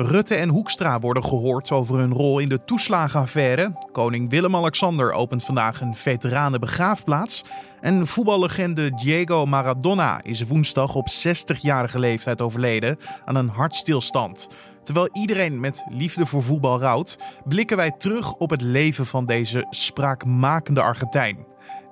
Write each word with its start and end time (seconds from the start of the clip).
Rutte 0.00 0.34
en 0.34 0.48
Hoekstra 0.48 0.98
worden 1.00 1.24
gehoord 1.24 1.70
over 1.70 1.98
hun 1.98 2.12
rol 2.12 2.38
in 2.38 2.48
de 2.48 2.64
toeslagenaffaire. 2.64 3.72
Koning 3.92 4.30
Willem-Alexander 4.30 5.12
opent 5.12 5.44
vandaag 5.44 5.80
een 5.80 5.94
veteranenbegraafplaats. 5.94 7.44
En 7.80 8.06
voetballegende 8.06 8.94
Diego 8.94 9.46
Maradona 9.46 10.20
is 10.22 10.46
woensdag 10.46 10.94
op 10.94 11.06
60-jarige 11.26 11.98
leeftijd 11.98 12.40
overleden 12.40 12.96
aan 13.24 13.36
een 13.36 13.48
hartstilstand. 13.48 14.48
Terwijl 14.82 15.08
iedereen 15.12 15.60
met 15.60 15.84
liefde 15.88 16.26
voor 16.26 16.42
voetbal 16.42 16.80
rouwt, 16.80 17.18
blikken 17.44 17.76
wij 17.76 17.90
terug 17.90 18.34
op 18.34 18.50
het 18.50 18.62
leven 18.62 19.06
van 19.06 19.26
deze 19.26 19.66
spraakmakende 19.70 20.80
Argentijn. 20.80 21.46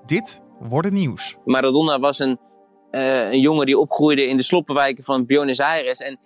Dit 0.05 0.41
wordt 0.61 0.87
het 0.87 0.97
nieuws. 0.97 1.37
Maradona 1.45 1.99
was 1.99 2.19
een, 2.19 2.39
uh, 2.91 3.33
een 3.33 3.41
jongen 3.41 3.67
die 3.67 3.79
opgroeide 3.79 4.27
in 4.27 4.37
de 4.37 4.43
sloppenwijken 4.43 5.05
van 5.05 5.27
Buenos 5.27 5.61
Aires. 5.61 5.99
En 5.99 6.19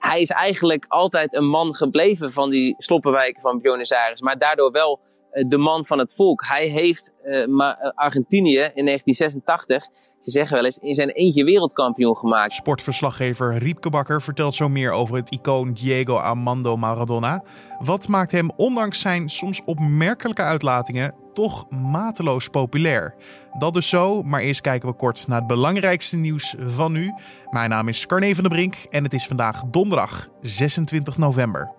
hij 0.00 0.20
is 0.20 0.30
eigenlijk 0.30 0.84
altijd 0.88 1.34
een 1.34 1.48
man 1.48 1.74
gebleven 1.74 2.32
van 2.32 2.50
die 2.50 2.74
sloppenwijken 2.78 3.40
van 3.40 3.60
Buenos 3.60 3.92
Aires. 3.92 4.20
Maar 4.20 4.38
daardoor 4.38 4.70
wel 4.70 5.00
uh, 5.32 5.48
de 5.48 5.58
man 5.58 5.86
van 5.86 5.98
het 5.98 6.14
volk. 6.14 6.44
Hij 6.46 6.66
heeft 6.66 7.12
uh, 7.24 7.74
Argentinië 7.94 8.70
in 8.74 8.84
1986 8.84 9.88
ze 10.20 10.30
zeggen 10.30 10.56
wel 10.56 10.64
eens, 10.64 10.78
in 10.78 10.94
zijn 10.94 11.08
eentje 11.08 11.44
wereldkampioen 11.44 12.16
gemaakt. 12.16 12.52
Sportverslaggever 12.52 13.56
Riepke 13.56 13.90
Bakker 13.90 14.22
vertelt 14.22 14.54
zo 14.54 14.68
meer 14.68 14.90
over 14.90 15.16
het 15.16 15.30
icoon 15.30 15.72
Diego 15.72 16.16
Armando 16.16 16.76
Maradona. 16.76 17.42
Wat 17.78 18.08
maakt 18.08 18.30
hem, 18.30 18.50
ondanks 18.56 19.00
zijn 19.00 19.28
soms 19.28 19.60
opmerkelijke 19.64 20.42
uitlatingen, 20.42 21.14
toch 21.32 21.70
mateloos 21.70 22.48
populair? 22.48 23.14
Dat 23.58 23.74
dus 23.74 23.88
zo, 23.88 24.22
maar 24.22 24.40
eerst 24.40 24.60
kijken 24.60 24.88
we 24.88 24.94
kort 24.94 25.26
naar 25.26 25.38
het 25.38 25.46
belangrijkste 25.46 26.16
nieuws 26.16 26.54
van 26.58 26.92
nu. 26.92 27.12
Mijn 27.50 27.70
naam 27.70 27.88
is 27.88 28.06
Carne 28.06 28.34
van 28.34 28.42
der 28.44 28.52
Brink 28.52 28.74
en 28.90 29.04
het 29.04 29.12
is 29.14 29.26
vandaag 29.26 29.62
donderdag 29.70 30.28
26 30.40 31.18
november. 31.18 31.70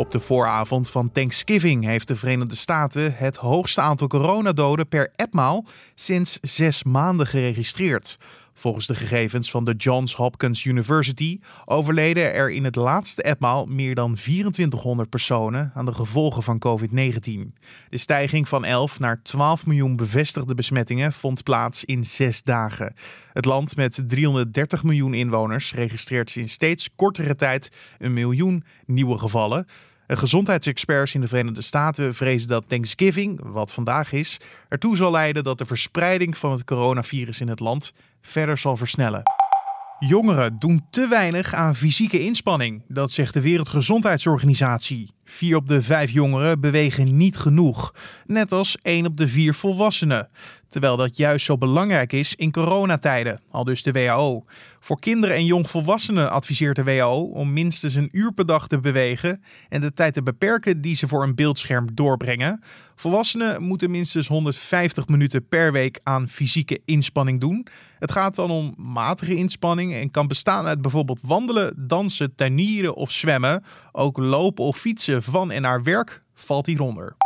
Op 0.00 0.10
de 0.10 0.20
vooravond 0.20 0.90
van 0.90 1.10
Thanksgiving 1.10 1.84
heeft 1.84 2.08
de 2.08 2.16
Verenigde 2.16 2.56
Staten 2.56 3.14
het 3.16 3.36
hoogste 3.36 3.80
aantal 3.80 4.06
coronadoden 4.06 4.88
per 4.88 5.10
etmaal 5.12 5.64
sinds 5.94 6.38
zes 6.40 6.82
maanden 6.82 7.26
geregistreerd. 7.26 8.18
Volgens 8.54 8.86
de 8.86 8.94
gegevens 8.94 9.50
van 9.50 9.64
de 9.64 9.74
Johns 9.74 10.14
Hopkins 10.14 10.64
University 10.64 11.40
overleden 11.64 12.32
er 12.34 12.50
in 12.50 12.64
het 12.64 12.76
laatste 12.76 13.22
etmaal 13.22 13.66
meer 13.66 13.94
dan 13.94 14.14
2400 14.14 15.10
personen 15.10 15.70
aan 15.74 15.84
de 15.84 15.94
gevolgen 15.94 16.42
van 16.42 16.62
COVID-19. 16.66 17.52
De 17.88 17.98
stijging 17.98 18.48
van 18.48 18.64
11 18.64 18.98
naar 18.98 19.22
12 19.22 19.66
miljoen 19.66 19.96
bevestigde 19.96 20.54
besmettingen 20.54 21.12
vond 21.12 21.42
plaats 21.42 21.84
in 21.84 22.04
zes 22.04 22.42
dagen. 22.42 22.94
Het 23.32 23.44
land 23.44 23.76
met 23.76 24.02
330 24.06 24.82
miljoen 24.82 25.14
inwoners 25.14 25.74
registreert 25.74 26.30
sinds 26.30 26.52
steeds 26.52 26.90
kortere 26.96 27.36
tijd 27.36 27.72
een 27.98 28.12
miljoen 28.12 28.64
nieuwe 28.86 29.18
gevallen. 29.18 29.66
Gezondheidsexperts 30.16 31.14
in 31.14 31.20
de 31.20 31.28
Verenigde 31.28 31.62
Staten 31.62 32.14
vrezen 32.14 32.48
dat 32.48 32.68
Thanksgiving, 32.68 33.40
wat 33.42 33.72
vandaag 33.72 34.12
is, 34.12 34.40
ertoe 34.68 34.96
zal 34.96 35.10
leiden 35.10 35.44
dat 35.44 35.58
de 35.58 35.64
verspreiding 35.66 36.36
van 36.36 36.52
het 36.52 36.64
coronavirus 36.64 37.40
in 37.40 37.48
het 37.48 37.60
land 37.60 37.92
verder 38.20 38.58
zal 38.58 38.76
versnellen. 38.76 39.22
Jongeren 39.98 40.58
doen 40.58 40.86
te 40.90 41.08
weinig 41.08 41.54
aan 41.54 41.76
fysieke 41.76 42.20
inspanning, 42.20 42.82
dat 42.88 43.10
zegt 43.10 43.34
de 43.34 43.40
Wereldgezondheidsorganisatie. 43.40 45.10
Vier 45.30 45.56
op 45.56 45.68
de 45.68 45.82
vijf 45.82 46.10
jongeren 46.10 46.60
bewegen 46.60 47.16
niet 47.16 47.36
genoeg, 47.36 47.94
net 48.26 48.52
als 48.52 48.76
één 48.82 49.06
op 49.06 49.16
de 49.16 49.28
vier 49.28 49.54
volwassenen. 49.54 50.28
Terwijl 50.68 50.96
dat 50.96 51.16
juist 51.16 51.46
zo 51.46 51.58
belangrijk 51.58 52.12
is 52.12 52.34
in 52.34 52.52
coronatijden, 52.52 53.40
al 53.50 53.64
dus 53.64 53.82
de 53.82 53.92
WHO. 53.92 54.44
Voor 54.80 55.00
kinderen 55.00 55.36
en 55.36 55.44
jongvolwassenen 55.44 56.30
adviseert 56.30 56.76
de 56.76 56.84
WHO 56.84 57.22
om 57.22 57.52
minstens 57.52 57.94
een 57.94 58.08
uur 58.12 58.32
per 58.32 58.46
dag 58.46 58.68
te 58.68 58.80
bewegen 58.80 59.42
en 59.68 59.80
de 59.80 59.92
tijd 59.92 60.12
te 60.12 60.22
beperken 60.22 60.80
die 60.80 60.94
ze 60.94 61.08
voor 61.08 61.22
een 61.22 61.34
beeldscherm 61.34 61.94
doorbrengen. 61.94 62.62
Volwassenen 62.94 63.62
moeten 63.62 63.90
minstens 63.90 64.28
150 64.28 65.08
minuten 65.08 65.48
per 65.48 65.72
week 65.72 66.00
aan 66.02 66.28
fysieke 66.28 66.80
inspanning 66.84 67.40
doen. 67.40 67.66
Het 67.98 68.12
gaat 68.12 68.34
dan 68.34 68.50
om 68.50 68.74
matige 68.76 69.34
inspanning 69.34 69.94
en 69.94 70.10
kan 70.10 70.26
bestaan 70.26 70.66
uit 70.66 70.82
bijvoorbeeld 70.82 71.20
wandelen, 71.24 71.74
dansen, 71.76 72.34
tuinieren 72.34 72.94
of 72.94 73.12
zwemmen. 73.12 73.64
Ook 74.00 74.18
lopen 74.18 74.64
of 74.64 74.76
fietsen 74.76 75.22
van 75.22 75.50
en 75.50 75.62
naar 75.62 75.82
werk 75.82 76.22
valt 76.34 76.66
hieronder. 76.66 77.16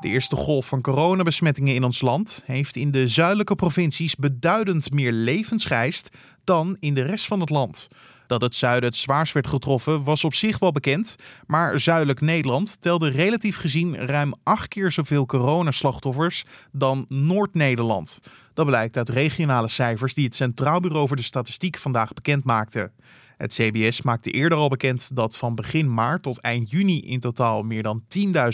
De 0.00 0.08
eerste 0.08 0.36
golf 0.36 0.66
van 0.66 0.80
coronabesmettingen 0.80 1.74
in 1.74 1.84
ons 1.84 2.00
land 2.00 2.42
heeft 2.44 2.76
in 2.76 2.90
de 2.90 3.08
zuidelijke 3.08 3.54
provincies 3.54 4.16
beduidend 4.16 4.92
meer 4.92 5.12
levens 5.12 5.64
geëist 5.64 6.16
dan 6.44 6.76
in 6.80 6.94
de 6.94 7.02
rest 7.02 7.26
van 7.26 7.40
het 7.40 7.50
land. 7.50 7.88
Dat 8.26 8.40
het 8.40 8.56
zuiden 8.56 8.88
het 8.88 8.98
zwaarst 8.98 9.32
werd 9.32 9.46
getroffen 9.46 10.04
was 10.04 10.24
op 10.24 10.34
zich 10.34 10.58
wel 10.58 10.72
bekend, 10.72 11.16
maar 11.46 11.80
zuidelijk 11.80 12.20
Nederland 12.20 12.80
telde 12.80 13.08
relatief 13.08 13.56
gezien 13.56 13.96
ruim 13.96 14.34
acht 14.42 14.68
keer 14.68 14.90
zoveel 14.90 15.26
coronaslachtoffers 15.26 16.44
dan 16.72 17.04
Noord-Nederland. 17.08 18.18
Dat 18.54 18.66
blijkt 18.66 18.96
uit 18.96 19.08
regionale 19.08 19.68
cijfers 19.68 20.14
die 20.14 20.24
het 20.24 20.34
Centraal 20.34 20.80
Bureau 20.80 21.06
voor 21.06 21.16
de 21.16 21.22
Statistiek 21.22 21.78
vandaag 21.78 22.12
bekend 22.12 22.44
maakte. 22.44 22.90
Het 23.38 23.52
CBS 23.52 24.02
maakte 24.02 24.30
eerder 24.30 24.58
al 24.58 24.68
bekend 24.68 25.16
dat 25.16 25.36
van 25.36 25.54
begin 25.54 25.94
maart 25.94 26.22
tot 26.22 26.40
eind 26.40 26.70
juni 26.70 27.00
in 27.00 27.20
totaal 27.20 27.62
meer 27.62 27.82
dan 27.82 28.02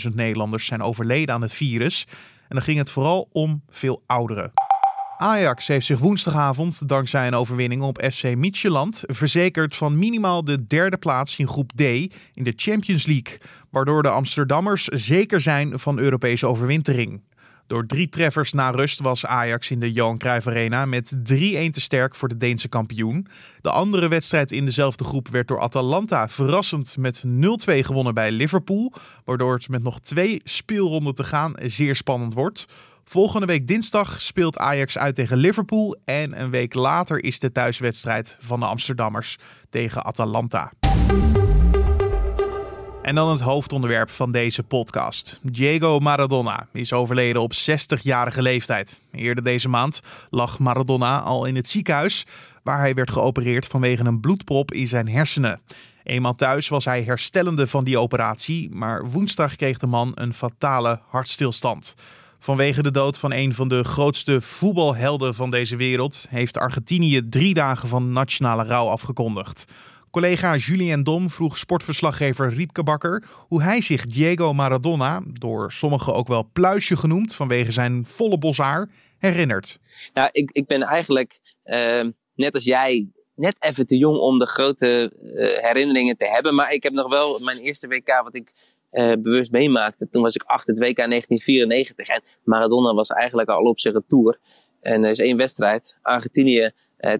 10.000 0.07 0.13
Nederlanders 0.13 0.65
zijn 0.65 0.81
overleden 0.81 1.35
aan 1.35 1.41
het 1.41 1.53
virus. 1.53 2.05
En 2.41 2.55
dan 2.55 2.61
ging 2.61 2.77
het 2.77 2.91
vooral 2.91 3.27
om 3.31 3.63
veel 3.69 4.03
ouderen. 4.05 4.51
Ajax 5.17 5.67
heeft 5.67 5.85
zich 5.85 5.99
woensdagavond, 5.99 6.87
dankzij 6.87 7.27
een 7.27 7.35
overwinning 7.35 7.81
op 7.81 8.09
FC 8.11 8.35
Midtjylland, 8.35 9.03
verzekerd 9.05 9.75
van 9.75 9.99
minimaal 9.99 10.43
de 10.43 10.65
derde 10.65 10.97
plaats 10.97 11.37
in 11.37 11.47
groep 11.47 11.71
D 11.75 11.81
in 11.81 12.43
de 12.43 12.53
Champions 12.55 13.05
League, 13.05 13.37
waardoor 13.69 14.03
de 14.03 14.09
Amsterdammers 14.09 14.83
zeker 14.83 15.41
zijn 15.41 15.79
van 15.79 15.99
Europese 15.99 16.47
overwintering. 16.47 17.21
Door 17.67 17.85
drie 17.85 18.09
treffers 18.09 18.53
na 18.53 18.69
rust 18.69 18.99
was 18.99 19.25
Ajax 19.25 19.71
in 19.71 19.79
de 19.79 19.91
Johan 19.91 20.17
Cruijff 20.17 20.47
Arena 20.47 20.85
met 20.85 21.15
3-1 21.17 21.21
te 21.21 21.81
sterk 21.81 22.15
voor 22.15 22.27
de 22.27 22.37
Deense 22.37 22.69
kampioen. 22.69 23.27
De 23.61 23.69
andere 23.69 24.07
wedstrijd 24.07 24.51
in 24.51 24.65
dezelfde 24.65 25.03
groep 25.03 25.27
werd 25.27 25.47
door 25.47 25.59
Atalanta 25.59 26.29
verrassend 26.29 26.97
met 26.97 27.23
0-2 27.25 27.29
gewonnen 27.65 28.13
bij 28.13 28.31
Liverpool, 28.31 28.93
waardoor 29.23 29.53
het 29.53 29.69
met 29.69 29.83
nog 29.83 29.99
twee 29.99 30.41
speelronden 30.43 31.13
te 31.13 31.23
gaan 31.23 31.53
zeer 31.61 31.95
spannend 31.95 32.33
wordt. 32.33 32.65
Volgende 33.03 33.45
week 33.45 33.67
dinsdag 33.67 34.21
speelt 34.21 34.57
Ajax 34.57 34.97
uit 34.97 35.15
tegen 35.15 35.37
Liverpool 35.37 35.97
en 36.05 36.41
een 36.41 36.49
week 36.49 36.73
later 36.73 37.23
is 37.23 37.39
de 37.39 37.51
thuiswedstrijd 37.51 38.37
van 38.39 38.59
de 38.59 38.65
Amsterdammers 38.65 39.37
tegen 39.69 40.03
Atalanta. 40.03 40.71
En 43.05 43.15
dan 43.15 43.29
het 43.29 43.39
hoofdonderwerp 43.39 44.09
van 44.09 44.31
deze 44.31 44.63
podcast. 44.63 45.39
Diego 45.41 45.99
Maradona 45.99 46.67
is 46.73 46.93
overleden 46.93 47.41
op 47.41 47.53
60-jarige 47.53 48.41
leeftijd. 48.41 49.01
Eerder 49.11 49.43
deze 49.43 49.69
maand 49.69 50.01
lag 50.29 50.59
Maradona 50.59 51.19
al 51.19 51.45
in 51.45 51.55
het 51.55 51.67
ziekenhuis, 51.67 52.25
waar 52.63 52.79
hij 52.79 52.93
werd 52.93 53.11
geopereerd 53.11 53.67
vanwege 53.67 54.03
een 54.03 54.19
bloedprop 54.19 54.71
in 54.71 54.87
zijn 54.87 55.07
hersenen. 55.09 55.61
Eenmaal 56.03 56.35
thuis 56.35 56.67
was 56.67 56.85
hij 56.85 57.03
herstellende 57.03 57.67
van 57.67 57.83
die 57.83 57.99
operatie, 57.99 58.69
maar 58.69 59.09
woensdag 59.09 59.55
kreeg 59.55 59.77
de 59.77 59.87
man 59.87 60.11
een 60.15 60.33
fatale 60.33 60.99
hartstilstand. 61.07 61.95
Vanwege 62.39 62.83
de 62.83 62.91
dood 62.91 63.17
van 63.17 63.31
een 63.31 63.53
van 63.53 63.67
de 63.67 63.83
grootste 63.83 64.41
voetbalhelden 64.41 65.35
van 65.35 65.49
deze 65.49 65.75
wereld 65.75 66.27
heeft 66.29 66.57
Argentinië 66.57 67.29
drie 67.29 67.53
dagen 67.53 67.87
van 67.87 68.13
nationale 68.13 68.63
rouw 68.63 68.87
afgekondigd. 68.87 69.65
Collega 70.15 70.55
Julien 70.55 71.03
Dom 71.03 71.29
vroeg 71.29 71.57
sportverslaggever 71.57 72.49
Riepke 72.49 72.83
Bakker 72.83 73.23
hoe 73.47 73.61
hij 73.61 73.81
zich 73.81 74.05
Diego 74.05 74.53
Maradona, 74.53 75.21
door 75.39 75.71
sommigen 75.71 76.13
ook 76.13 76.27
wel 76.27 76.49
pluisje 76.53 76.97
genoemd 76.97 77.35
vanwege 77.35 77.71
zijn 77.71 78.05
volle 78.05 78.37
boshaar, 78.37 78.89
herinnert. 79.17 79.79
Nou, 80.13 80.29
ik, 80.31 80.49
ik 80.51 80.67
ben 80.67 80.81
eigenlijk, 80.81 81.39
uh, 81.65 82.03
net 82.35 82.53
als 82.53 82.63
jij, 82.63 83.09
net 83.35 83.55
even 83.59 83.85
te 83.85 83.97
jong 83.97 84.17
om 84.17 84.39
de 84.39 84.45
grote 84.45 85.13
uh, 85.23 85.57
herinneringen 85.57 86.17
te 86.17 86.25
hebben. 86.25 86.55
Maar 86.55 86.73
ik 86.73 86.83
heb 86.83 86.93
nog 86.93 87.09
wel 87.09 87.39
mijn 87.43 87.57
eerste 87.57 87.87
WK 87.87 88.21
wat 88.23 88.35
ik 88.35 88.51
uh, 88.91 89.13
bewust 89.19 89.51
meemaakte. 89.51 90.07
Toen 90.11 90.21
was 90.21 90.35
ik 90.35 90.43
acht 90.43 90.67
het 90.67 90.79
WK 90.79 90.95
1994 90.95 92.07
en 92.07 92.21
Maradona 92.43 92.93
was 92.93 93.09
eigenlijk 93.09 93.49
al 93.49 93.63
op 93.63 93.79
zijn 93.79 93.93
retour. 93.93 94.39
En 94.81 95.03
er 95.03 95.11
is 95.11 95.19
één 95.19 95.37
wedstrijd, 95.37 95.99
Argentinië 96.01 96.71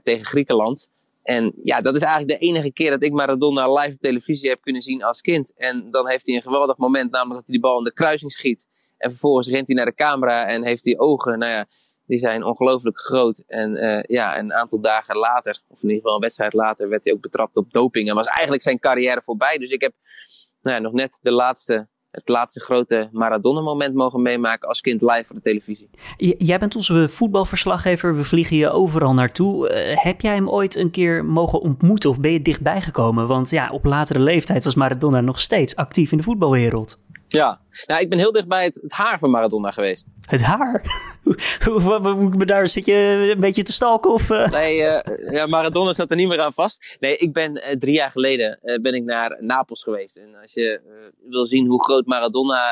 tegen 0.03 0.25
Griekenland. 0.25 0.93
En 1.25 1.53
ja, 1.63 1.81
dat 1.81 1.95
is 1.95 2.01
eigenlijk 2.01 2.39
de 2.39 2.45
enige 2.45 2.73
keer 2.73 2.89
dat 2.89 3.03
ik 3.03 3.11
Maradona 3.11 3.73
live 3.73 3.93
op 3.93 3.99
televisie 3.99 4.49
heb 4.49 4.61
kunnen 4.61 4.81
zien 4.81 5.03
als 5.03 5.21
kind. 5.21 5.53
En 5.55 5.91
dan 5.91 6.09
heeft 6.09 6.25
hij 6.25 6.35
een 6.35 6.41
geweldig 6.41 6.77
moment, 6.77 7.11
namelijk 7.11 7.35
dat 7.35 7.43
hij 7.45 7.53
die 7.53 7.59
bal 7.59 7.77
in 7.77 7.83
de 7.83 7.93
kruising 7.93 8.31
schiet. 8.31 8.67
En 8.97 9.09
vervolgens 9.09 9.47
rent 9.47 9.67
hij 9.67 9.75
naar 9.75 9.85
de 9.85 9.93
camera 9.93 10.45
en 10.45 10.63
heeft 10.63 10.85
hij 10.85 10.97
ogen, 10.97 11.39
nou 11.39 11.51
ja, 11.51 11.65
die 12.05 12.17
zijn 12.17 12.43
ongelooflijk 12.43 12.99
groot. 12.99 13.43
En 13.47 13.83
uh, 13.83 14.03
ja, 14.03 14.39
een 14.39 14.53
aantal 14.53 14.81
dagen 14.81 15.17
later, 15.17 15.61
of 15.67 15.77
in 15.81 15.87
ieder 15.87 15.95
geval 15.95 16.15
een 16.15 16.21
wedstrijd 16.21 16.53
later, 16.53 16.89
werd 16.89 17.03
hij 17.03 17.13
ook 17.13 17.21
betrapt 17.21 17.55
op 17.55 17.73
doping. 17.73 18.09
En 18.09 18.15
was 18.15 18.27
eigenlijk 18.27 18.61
zijn 18.61 18.79
carrière 18.79 19.21
voorbij. 19.21 19.57
Dus 19.57 19.69
ik 19.69 19.81
heb 19.81 19.93
nou 20.61 20.75
ja, 20.75 20.81
nog 20.81 20.93
net 20.93 21.19
de 21.21 21.31
laatste 21.31 21.87
het 22.15 22.29
laatste 22.29 22.59
grote 22.59 23.09
Maradona-moment 23.11 23.93
mogen 23.93 24.21
meemaken 24.21 24.67
als 24.67 24.81
kind 24.81 25.01
live 25.01 25.23
voor 25.23 25.35
de 25.35 25.41
televisie. 25.41 25.89
jij 26.17 26.59
bent 26.59 26.75
onze 26.75 27.09
voetbalverslaggever, 27.09 28.15
we 28.15 28.23
vliegen 28.23 28.57
je 28.57 28.69
overal 28.69 29.13
naartoe. 29.13 29.69
Uh, 29.69 29.97
heb 29.97 30.21
jij 30.21 30.33
hem 30.33 30.49
ooit 30.49 30.75
een 30.75 30.91
keer 30.91 31.25
mogen 31.25 31.61
ontmoeten 31.61 32.09
of 32.09 32.19
ben 32.19 32.31
je 32.31 32.41
dichtbij 32.41 32.81
gekomen? 32.81 33.27
Want 33.27 33.49
ja, 33.49 33.69
op 33.71 33.85
latere 33.85 34.19
leeftijd 34.19 34.63
was 34.63 34.75
Maradona 34.75 35.21
nog 35.21 35.39
steeds 35.39 35.75
actief 35.75 36.11
in 36.11 36.17
de 36.17 36.23
voetbalwereld. 36.23 37.03
Ja, 37.35 37.59
nou, 37.85 38.01
ik 38.01 38.09
ben 38.09 38.17
heel 38.17 38.31
dicht 38.31 38.47
bij 38.47 38.63
het, 38.63 38.79
het 38.81 38.91
haar 38.91 39.19
van 39.19 39.29
Maradona 39.29 39.71
geweest. 39.71 40.09
Het 40.25 40.41
haar? 40.41 40.83
Daar 42.45 42.67
zit 42.67 42.85
je 42.85 43.31
een 43.33 43.39
beetje 43.39 43.63
te 43.63 43.73
stalken? 43.73 44.11
Of, 44.11 44.29
uh... 44.29 44.47
Nee, 44.47 44.77
uh, 44.77 44.99
ja, 45.31 45.45
Maradona 45.45 45.93
zat 45.93 46.09
er 46.09 46.15
niet 46.15 46.27
meer 46.27 46.41
aan 46.41 46.53
vast. 46.53 46.97
Nee, 46.99 47.17
ik 47.17 47.33
ben 47.33 47.57
uh, 47.57 47.63
drie 47.71 47.93
jaar 47.93 48.11
geleden 48.11 48.59
ben 48.81 48.93
ik 48.93 49.03
naar 49.03 49.37
Napels 49.43 49.83
geweest. 49.83 50.15
En 50.15 50.35
als 50.41 50.53
je 50.53 50.81
wil 51.29 51.47
zien 51.47 51.67
hoe 51.67 51.83
groot 51.83 52.05
Maradona 52.05 52.63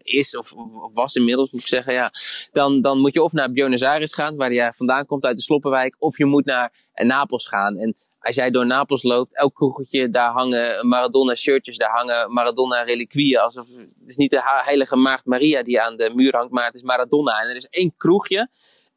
is, 0.00 0.36
of, 0.36 0.52
of, 0.52 0.90
was 0.92 1.14
inmiddels 1.14 1.52
moet 1.52 1.60
ik 1.60 1.66
zeggen, 1.66 1.92
ja, 1.92 2.10
dan, 2.52 2.80
dan 2.80 2.98
moet 2.98 3.14
je 3.14 3.22
of 3.22 3.32
naar 3.32 3.52
Buenos 3.52 3.82
Aires 3.82 4.14
gaan, 4.14 4.36
waar 4.36 4.50
hij 4.50 4.72
vandaan 4.72 5.06
komt 5.06 5.24
uit 5.24 5.36
de 5.36 5.42
Sloppenwijk, 5.42 5.96
of 5.98 6.18
je 6.18 6.24
moet 6.24 6.44
naar 6.44 6.72
Napels 6.94 7.46
gaan. 7.46 7.76
En 7.76 7.96
als 8.24 8.34
jij 8.34 8.50
door 8.50 8.66
Napels 8.66 9.02
loopt, 9.02 9.36
elk 9.36 9.54
kroegetje, 9.54 10.08
daar 10.08 10.32
hangen 10.32 10.88
Maradona 10.88 11.34
shirtjes, 11.34 11.76
daar 11.76 11.90
hangen 11.90 12.32
Maradona 12.32 12.82
reliquieën. 12.82 13.40
Alsof, 13.40 13.66
het 13.76 13.94
is 14.06 14.16
niet 14.16 14.30
de 14.30 14.40
heilige 14.64 14.96
maagd 14.96 15.24
Maria 15.24 15.62
die 15.62 15.80
aan 15.80 15.96
de 15.96 16.12
muur 16.14 16.36
hangt, 16.36 16.52
maar 16.52 16.66
het 16.66 16.74
is 16.74 16.82
Maradona. 16.82 17.40
En 17.40 17.48
er 17.48 17.56
is 17.56 17.64
één 17.64 17.92
kroegje, 17.96 18.48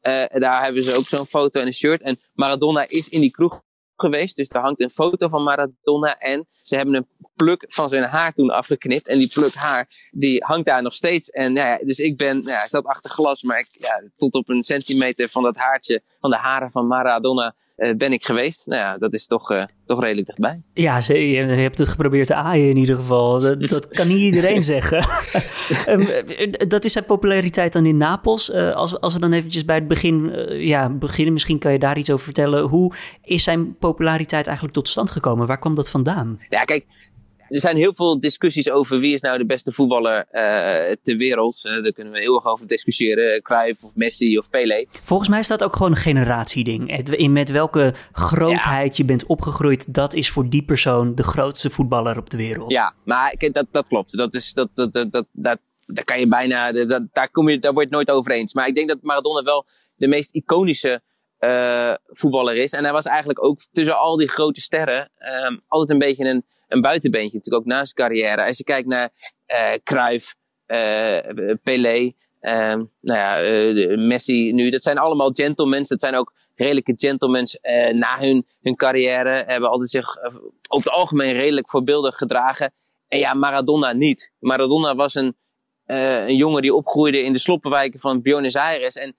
uh, 0.02 0.24
daar 0.40 0.64
hebben 0.64 0.82
ze 0.82 0.94
ook 0.94 1.04
zo'n 1.04 1.26
foto 1.26 1.60
en 1.60 1.66
een 1.66 1.72
shirt. 1.72 2.02
En 2.02 2.16
Maradona 2.34 2.84
is 2.86 3.08
in 3.08 3.20
die 3.20 3.30
kroeg 3.30 3.62
geweest, 3.96 4.36
dus 4.36 4.48
daar 4.48 4.62
hangt 4.62 4.80
een 4.80 4.90
foto 4.90 5.28
van 5.28 5.42
Maradona 5.42 6.18
en 6.18 6.46
ze 6.62 6.76
hebben 6.76 6.94
een 6.94 7.08
pluk 7.36 7.64
van 7.66 7.88
zijn 7.88 8.02
haar 8.02 8.32
toen 8.32 8.50
afgeknipt. 8.50 9.08
En 9.08 9.18
die 9.18 9.32
pluk 9.32 9.54
haar, 9.54 10.08
die 10.10 10.44
hangt 10.44 10.66
daar 10.66 10.82
nog 10.82 10.94
steeds. 10.94 11.30
En 11.30 11.52
nou 11.52 11.68
ja, 11.68 11.78
dus 11.84 11.98
ik 11.98 12.16
ben, 12.16 12.36
nou 12.36 12.50
ja, 12.50 12.66
zat 12.66 12.84
achter 12.84 13.10
glas, 13.10 13.42
maar 13.42 13.58
ik, 13.58 13.68
ja, 13.72 14.10
tot 14.14 14.34
op 14.34 14.48
een 14.48 14.62
centimeter 14.62 15.28
van 15.28 15.42
dat 15.42 15.56
haartje, 15.56 16.02
van 16.20 16.30
de 16.30 16.36
haren 16.36 16.70
van 16.70 16.86
Maradona 16.86 17.54
uh, 17.78 17.96
ben 17.96 18.12
ik 18.12 18.24
geweest. 18.24 18.66
Nou 18.66 18.80
ja, 18.80 18.98
dat 18.98 19.12
is 19.12 19.26
toch, 19.26 19.52
uh, 19.52 19.62
toch 19.84 20.00
redelijk 20.00 20.26
dichtbij. 20.26 20.62
Ja, 20.74 21.00
je, 21.06 21.30
je 21.30 21.38
hebt 21.38 21.78
het 21.78 21.88
geprobeerd 21.88 22.26
te 22.26 22.34
aaien 22.34 22.68
in 22.68 22.76
ieder 22.76 22.96
geval. 22.96 23.40
Dat, 23.40 23.60
dat 23.68 23.88
kan 23.88 24.08
niet 24.08 24.20
iedereen 24.20 24.62
zeggen. 24.62 25.06
um, 25.88 26.06
dat 26.68 26.84
is 26.84 26.92
zijn 26.92 27.04
populariteit 27.04 27.72
dan 27.72 27.86
in 27.86 27.96
Napels. 27.96 28.50
Uh, 28.50 28.74
als, 28.74 29.00
als 29.00 29.14
we 29.14 29.20
dan 29.20 29.32
eventjes 29.32 29.64
bij 29.64 29.76
het 29.76 29.88
begin 29.88 30.32
ja, 30.66 30.88
beginnen, 30.88 31.32
misschien 31.32 31.58
kan 31.58 31.72
je 31.72 31.78
daar 31.78 31.98
iets 31.98 32.10
over 32.10 32.24
vertellen. 32.24 32.64
Hoe 32.64 32.92
is 33.24 33.42
zijn 33.42 33.76
populariteit 33.78 34.46
eigenlijk 34.46 34.76
tot 34.76 34.88
stand 34.88 35.10
gekomen? 35.10 35.46
Waar 35.46 35.58
kwam 35.58 35.74
dat 35.74 35.90
vandaan? 35.90 36.40
Ja, 36.48 36.64
kijk, 36.64 36.86
er 37.48 37.60
zijn 37.60 37.76
heel 37.76 37.94
veel 37.94 38.20
discussies 38.20 38.70
over 38.70 38.98
wie 38.98 39.14
is 39.14 39.20
nou 39.20 39.38
de 39.38 39.46
beste 39.46 39.72
voetballer 39.72 40.26
uh, 40.32 40.94
ter 41.02 41.16
wereld. 41.16 41.62
Uh, 41.66 41.82
daar 41.82 41.92
kunnen 41.92 42.12
we 42.12 42.20
eeuwig 42.20 42.46
over 42.46 42.66
discussiëren. 42.66 43.42
Cruijff 43.42 43.84
of 43.84 43.90
Messi 43.94 44.38
of 44.38 44.50
Pelé. 44.50 44.86
Volgens 45.02 45.28
mij 45.28 45.38
is 45.38 45.48
dat 45.48 45.64
ook 45.64 45.76
gewoon 45.76 45.90
een 45.90 45.96
generatieding. 45.96 47.06
In 47.10 47.32
met 47.32 47.50
welke 47.50 47.94
grootheid 48.12 48.96
je 48.96 49.04
bent 49.04 49.26
opgegroeid, 49.26 49.94
dat 49.94 50.14
is 50.14 50.30
voor 50.30 50.48
die 50.48 50.64
persoon 50.64 51.14
de 51.14 51.22
grootste 51.22 51.70
voetballer 51.70 52.18
op 52.18 52.30
de 52.30 52.36
wereld. 52.36 52.70
Ja, 52.70 52.94
maar 53.04 53.34
dat, 53.38 53.66
dat 53.70 53.86
klopt. 53.86 54.16
Dat 54.16 54.34
is, 54.34 54.52
dat, 54.52 54.74
dat, 54.74 54.92
dat, 54.92 55.12
dat, 55.12 55.26
dat, 55.32 55.58
daar 55.84 56.04
kan 56.04 56.20
je 56.20 56.28
bijna, 56.28 56.72
dat, 56.72 57.02
daar, 57.12 57.30
kom 57.30 57.48
je, 57.48 57.58
daar 57.58 57.72
word 57.72 57.88
je 57.88 57.96
het 57.96 58.06
nooit 58.06 58.18
over 58.18 58.32
eens. 58.32 58.54
Maar 58.54 58.66
ik 58.66 58.74
denk 58.74 58.88
dat 58.88 58.98
Maradona 59.02 59.42
wel 59.42 59.66
de 59.96 60.08
meest 60.08 60.34
iconische 60.34 61.02
uh, 61.40 61.94
voetballer 62.06 62.54
is. 62.54 62.72
En 62.72 62.84
hij 62.84 62.92
was 62.92 63.04
eigenlijk 63.04 63.44
ook 63.44 63.60
tussen 63.72 63.98
al 63.98 64.16
die 64.16 64.28
grote 64.28 64.60
sterren 64.60 65.10
um, 65.46 65.60
altijd 65.66 65.90
een 65.90 65.98
beetje 65.98 66.24
een 66.24 66.44
een 66.68 66.80
buitenbeentje 66.80 67.36
natuurlijk 67.36 67.64
ook 67.64 67.70
na 67.70 67.84
zijn 67.84 67.94
carrière. 67.94 68.46
Als 68.46 68.58
je 68.58 68.64
kijkt 68.64 68.88
naar 68.88 69.10
uh, 69.46 69.72
Cruyff, 69.82 70.34
uh, 70.66 71.54
Pelé, 71.62 72.12
uh, 72.40 72.74
nou 73.00 73.18
ja, 73.18 73.96
Messi 73.96 74.52
nu. 74.52 74.70
Dat 74.70 74.82
zijn 74.82 74.98
allemaal 74.98 75.30
gentlemen. 75.32 75.84
Dat 75.88 76.00
zijn 76.00 76.14
ook 76.14 76.32
redelijke 76.54 76.92
gentlemen 76.96 77.46
na 77.98 78.18
hun, 78.18 78.46
hun 78.60 78.76
carrière. 78.76 79.44
Hebben 79.46 79.70
altijd 79.70 79.90
zich 79.90 80.16
over 80.68 80.90
het 80.90 80.98
algemeen 80.98 81.32
redelijk 81.32 81.68
voorbeeldig 81.68 82.16
gedragen. 82.16 82.72
En 83.08 83.18
ja, 83.18 83.34
Maradona 83.34 83.92
niet. 83.92 84.32
Maradona 84.38 84.94
was 84.94 85.14
een, 85.14 85.36
een 85.86 86.36
jongen 86.36 86.62
die 86.62 86.74
opgroeide 86.74 87.22
in 87.22 87.32
de 87.32 87.38
sloppenwijken 87.38 88.00
van 88.00 88.22
Buenos 88.22 88.56
Aires. 88.56 88.94
En 88.94 89.16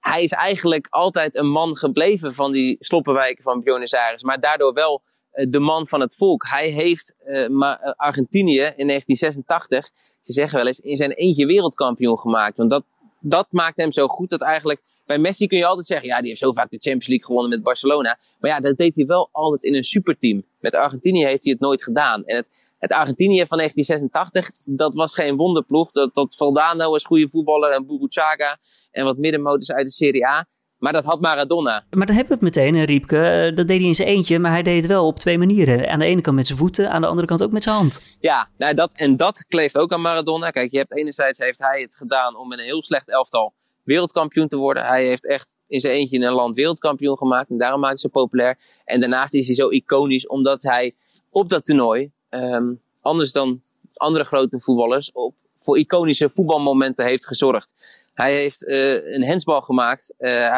hij 0.00 0.22
is 0.22 0.32
eigenlijk 0.32 0.86
altijd 0.90 1.36
een 1.36 1.50
man 1.50 1.76
gebleven 1.76 2.34
van 2.34 2.52
die 2.52 2.76
sloppenwijken 2.80 3.42
van 3.42 3.62
Buenos 3.62 3.94
Aires. 3.94 4.22
Maar 4.22 4.40
daardoor 4.40 4.72
wel 4.72 5.02
eh, 5.02 5.07
de 5.46 5.58
man 5.58 5.86
van 5.86 6.00
het 6.00 6.14
volk. 6.14 6.46
Hij 6.48 6.68
heeft 6.68 7.14
uh, 7.26 7.74
Argentinië 7.96 8.72
in 8.76 8.86
1986, 8.86 9.90
ze 10.20 10.32
zeggen 10.32 10.58
wel 10.58 10.66
eens, 10.66 10.80
in 10.80 10.96
zijn 10.96 11.10
eentje 11.10 11.46
wereldkampioen 11.46 12.18
gemaakt. 12.18 12.56
Want 12.56 12.70
dat, 12.70 12.84
dat 13.20 13.46
maakt 13.50 13.76
hem 13.76 13.92
zo 13.92 14.08
goed 14.08 14.30
dat 14.30 14.40
eigenlijk 14.40 14.80
bij 15.06 15.18
Messi 15.18 15.46
kun 15.46 15.58
je 15.58 15.66
altijd 15.66 15.86
zeggen, 15.86 16.08
ja, 16.08 16.18
die 16.18 16.28
heeft 16.28 16.40
zo 16.40 16.52
vaak 16.52 16.70
de 16.70 16.78
Champions 16.78 17.06
League 17.06 17.26
gewonnen 17.26 17.50
met 17.50 17.62
Barcelona. 17.62 18.18
Maar 18.40 18.50
ja, 18.50 18.56
dat 18.56 18.76
deed 18.76 18.94
hij 18.94 19.06
wel 19.06 19.28
altijd 19.32 19.62
in 19.62 19.76
een 19.76 19.84
superteam. 19.84 20.44
Met 20.60 20.74
Argentinië 20.74 21.24
heeft 21.24 21.44
hij 21.44 21.52
het 21.52 21.60
nooit 21.60 21.82
gedaan. 21.82 22.24
En 22.24 22.36
het, 22.36 22.46
het 22.78 22.92
Argentinië 22.92 23.46
van 23.46 23.58
1986, 23.58 24.76
dat 24.76 24.94
was 24.94 25.14
geen 25.14 25.36
wonderploeg. 25.36 25.92
Dat, 25.92 26.14
dat 26.14 26.34
Valdano 26.34 26.90
was 26.90 27.04
goede 27.04 27.28
voetballer 27.30 27.70
en 27.70 27.86
Buruchaga 27.86 28.58
en 28.90 29.04
wat 29.04 29.16
middenmotors 29.16 29.72
uit 29.72 29.86
de 29.86 29.92
Serie 29.92 30.26
A. 30.26 30.46
Maar 30.78 30.92
dat 30.92 31.04
had 31.04 31.20
Maradona. 31.20 31.84
Maar 31.90 32.06
dan 32.06 32.16
hebben 32.16 32.38
we 32.38 32.46
het 32.46 32.56
meteen, 32.56 32.84
Riepke. 32.84 33.20
Eh, 33.20 33.56
dat 33.56 33.66
deed 33.66 33.78
hij 33.78 33.88
in 33.88 33.94
zijn 33.94 34.08
eentje, 34.08 34.38
maar 34.38 34.50
hij 34.50 34.62
deed 34.62 34.76
het 34.76 34.86
wel 34.86 35.06
op 35.06 35.18
twee 35.18 35.38
manieren. 35.38 35.88
Aan 35.90 35.98
de 35.98 36.04
ene 36.04 36.20
kant 36.20 36.36
met 36.36 36.46
zijn 36.46 36.58
voeten, 36.58 36.90
aan 36.90 37.00
de 37.00 37.06
andere 37.06 37.26
kant 37.26 37.42
ook 37.42 37.52
met 37.52 37.62
zijn 37.62 37.74
hand. 37.74 38.00
Ja, 38.20 38.48
nou 38.58 38.74
dat, 38.74 38.92
en 38.94 39.16
dat 39.16 39.44
kleeft 39.48 39.78
ook 39.78 39.92
aan 39.92 40.00
Maradona. 40.00 40.50
Kijk, 40.50 40.70
je 40.70 40.78
hebt 40.78 40.96
enerzijds 40.96 41.38
heeft 41.38 41.58
hij 41.58 41.80
het 41.80 41.96
gedaan 41.96 42.36
om 42.36 42.48
met 42.48 42.58
een 42.58 42.64
heel 42.64 42.84
slecht 42.84 43.08
elftal 43.08 43.52
wereldkampioen 43.84 44.48
te 44.48 44.56
worden. 44.56 44.86
Hij 44.86 45.06
heeft 45.06 45.26
echt 45.26 45.64
in 45.68 45.80
zijn 45.80 45.94
eentje 45.94 46.16
in 46.16 46.22
een 46.22 46.32
land 46.32 46.54
wereldkampioen 46.54 47.16
gemaakt. 47.16 47.50
En 47.50 47.58
daarom 47.58 47.80
maakt 47.80 47.92
hij 47.92 48.10
zo 48.10 48.20
populair. 48.20 48.58
En 48.84 49.00
daarnaast 49.00 49.34
is 49.34 49.46
hij 49.46 49.56
zo 49.56 49.68
iconisch 49.68 50.26
omdat 50.26 50.62
hij 50.62 50.94
op 51.30 51.48
dat 51.48 51.64
toernooi, 51.64 52.10
um, 52.30 52.80
anders 53.00 53.32
dan 53.32 53.58
andere 53.96 54.24
grote 54.24 54.60
voetballers, 54.60 55.12
op, 55.12 55.34
voor 55.62 55.78
iconische 55.78 56.30
voetbalmomenten 56.34 57.04
heeft 57.04 57.26
gezorgd. 57.26 57.72
Hij 58.18 58.34
heeft 58.34 58.64
uh, 58.64 59.12
een 59.14 59.24
hensbal 59.24 59.60
gemaakt. 59.60 60.14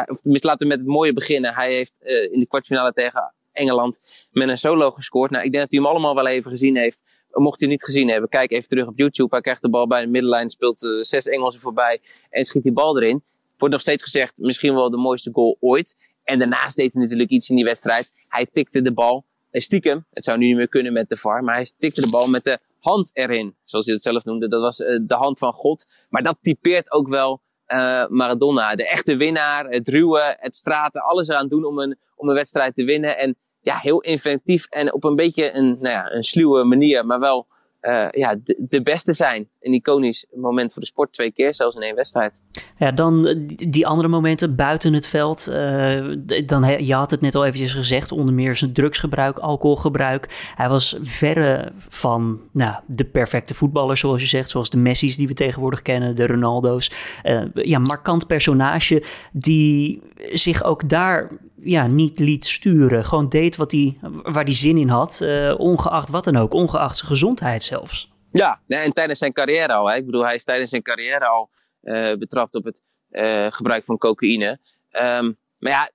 Of 0.07 0.43
laten 0.43 0.57
we 0.57 0.65
met 0.65 0.77
het 0.77 0.87
mooie 0.87 1.13
beginnen. 1.13 1.53
Hij 1.53 1.73
heeft 1.73 1.99
uh, 2.03 2.31
in 2.31 2.39
de 2.39 2.47
kwartfinale 2.47 2.93
tegen 2.93 3.33
Engeland 3.51 4.27
met 4.31 4.49
een 4.49 4.57
solo 4.57 4.91
gescoord. 4.91 5.31
Nou, 5.31 5.45
ik 5.45 5.51
denk 5.51 5.63
dat 5.63 5.71
hij 5.71 5.81
hem 5.81 5.89
allemaal 5.89 6.15
wel 6.15 6.27
even 6.27 6.51
gezien 6.51 6.77
heeft. 6.77 7.03
Mocht 7.31 7.59
hij 7.59 7.69
het 7.69 7.77
niet 7.77 7.85
gezien 7.85 8.09
hebben, 8.09 8.29
kijk 8.29 8.51
even 8.51 8.67
terug 8.67 8.87
op 8.87 8.97
YouTube. 8.97 9.29
Hij 9.29 9.41
krijgt 9.41 9.61
de 9.61 9.69
bal 9.69 9.87
bij 9.87 10.01
de 10.01 10.07
middenlijn, 10.07 10.49
speelt 10.49 10.79
zes 11.01 11.27
Engelsen 11.27 11.61
voorbij 11.61 12.01
en 12.29 12.45
schiet 12.45 12.63
die 12.63 12.71
bal 12.71 13.01
erin. 13.01 13.23
Wordt 13.57 13.73
nog 13.73 13.83
steeds 13.83 14.03
gezegd, 14.03 14.37
misschien 14.37 14.73
wel 14.73 14.89
de 14.89 14.97
mooiste 14.97 15.29
goal 15.33 15.57
ooit. 15.59 15.95
En 16.23 16.39
daarnaast 16.39 16.75
deed 16.75 16.93
hij 16.93 17.01
natuurlijk 17.01 17.29
iets 17.29 17.49
in 17.49 17.55
die 17.55 17.65
wedstrijd. 17.65 18.09
Hij 18.27 18.47
tikte 18.53 18.81
de 18.81 18.93
bal, 18.93 19.25
stiekem, 19.51 20.05
het 20.11 20.23
zou 20.23 20.37
nu 20.37 20.45
niet 20.45 20.55
meer 20.55 20.69
kunnen 20.69 20.93
met 20.93 21.09
de 21.09 21.17
VAR, 21.17 21.43
maar 21.43 21.55
hij 21.55 21.71
tikte 21.77 22.01
de 22.01 22.09
bal 22.09 22.27
met 22.27 22.43
de 22.43 22.59
hand 22.79 23.11
erin. 23.13 23.55
Zoals 23.63 23.85
hij 23.85 23.93
het 23.93 24.03
zelf 24.03 24.23
noemde, 24.23 24.47
dat 24.47 24.61
was 24.61 24.77
de 24.77 25.03
hand 25.07 25.39
van 25.39 25.53
God. 25.53 26.05
Maar 26.09 26.23
dat 26.23 26.37
typeert 26.41 26.91
ook 26.91 27.07
wel 27.07 27.41
uh, 27.73 28.07
Maradona. 28.07 28.75
De 28.75 28.87
echte 28.87 29.15
winnaar, 29.15 29.65
het 29.65 29.87
ruwe, 29.87 30.35
het 30.39 30.55
straten, 30.55 31.01
alles 31.01 31.27
eraan 31.27 31.47
doen 31.47 31.65
om 31.65 31.79
een, 31.79 31.97
om 32.15 32.29
een 32.29 32.35
wedstrijd 32.35 32.75
te 32.75 32.83
winnen. 32.83 33.17
En 33.17 33.35
ja, 33.59 33.77
heel 33.77 34.01
inventief 34.01 34.65
en 34.65 34.93
op 34.93 35.03
een 35.03 35.15
beetje 35.15 35.53
een, 35.53 35.67
nou 35.79 35.95
ja, 35.95 36.11
een 36.11 36.23
sluwe 36.23 36.63
manier, 36.63 37.05
maar 37.05 37.19
wel 37.19 37.47
uh, 37.81 38.07
ja, 38.11 38.35
de, 38.57 38.81
beste 38.81 39.13
zijn. 39.13 39.49
Een 39.59 39.73
iconisch 39.73 40.25
moment 40.35 40.73
voor 40.73 40.81
de 40.81 40.87
sport, 40.87 41.13
twee 41.13 41.31
keer 41.31 41.53
zelfs 41.53 41.75
in 41.75 41.81
één 41.81 41.95
wedstrijd. 41.95 42.39
Ja, 42.77 42.91
dan 42.91 43.27
eh, 43.27 43.35
die 43.69 43.87
andere 43.87 44.07
momenten 44.07 44.55
buiten 44.55 44.93
het 44.93 45.07
veld. 45.07 45.47
Uh, 45.49 46.15
dan, 46.45 46.85
je 46.85 46.93
had 46.93 47.11
het 47.11 47.21
net 47.21 47.35
al 47.35 47.45
eventjes 47.45 47.73
gezegd, 47.73 48.11
onder 48.11 48.33
meer 48.33 48.55
zijn 48.55 48.73
drugsgebruik, 48.73 49.37
alcoholgebruik. 49.37 50.51
Hij 50.55 50.69
was 50.69 50.97
verre 51.01 51.71
van 51.87 52.41
nou, 52.51 52.75
de 52.87 53.05
perfecte 53.05 53.53
voetballer, 53.53 53.97
zoals 53.97 54.21
je 54.21 54.27
zegt. 54.27 54.49
Zoals 54.49 54.69
de 54.69 54.77
Messi's 54.77 55.17
die 55.17 55.27
we 55.27 55.33
tegenwoordig 55.33 55.81
kennen, 55.81 56.15
de 56.15 56.27
Ronaldo's. 56.27 56.91
Uh, 57.23 57.41
ja, 57.53 57.79
markant 57.79 58.27
personage 58.27 59.03
die 59.31 60.01
zich 60.31 60.63
ook 60.63 60.89
daar 60.89 61.31
ja, 61.63 61.87
niet 61.87 62.19
liet 62.19 62.45
sturen. 62.45 63.05
Gewoon 63.05 63.29
deed 63.29 63.55
wat 63.55 63.71
hij, 63.71 63.97
waar 64.23 64.43
hij 64.43 64.53
zin 64.53 64.77
in 64.77 64.89
had, 64.89 65.25
ongeacht 65.57 66.09
wat 66.09 66.23
dan 66.23 66.35
ook. 66.35 66.53
Ongeacht 66.53 66.97
zijn 66.97 67.09
gezondheid 67.09 67.63
zelfs. 67.71 68.09
Ja, 68.31 68.61
en 68.67 68.91
tijdens 68.91 69.19
zijn 69.19 69.33
carrière 69.33 69.73
al. 69.73 69.89
Hè. 69.89 69.95
Ik 69.95 70.05
bedoel, 70.05 70.25
hij 70.25 70.35
is 70.35 70.43
tijdens 70.43 70.69
zijn 70.69 70.81
carrière 70.81 71.27
al 71.27 71.49
uh, 71.81 72.17
betrapt 72.17 72.55
op 72.55 72.63
het 72.63 72.81
uh, 73.09 73.47
gebruik 73.49 73.85
van 73.85 73.97
cocaïne. 73.97 74.59
Um, 74.91 75.37
maar 75.57 75.71
ja, 75.71 75.89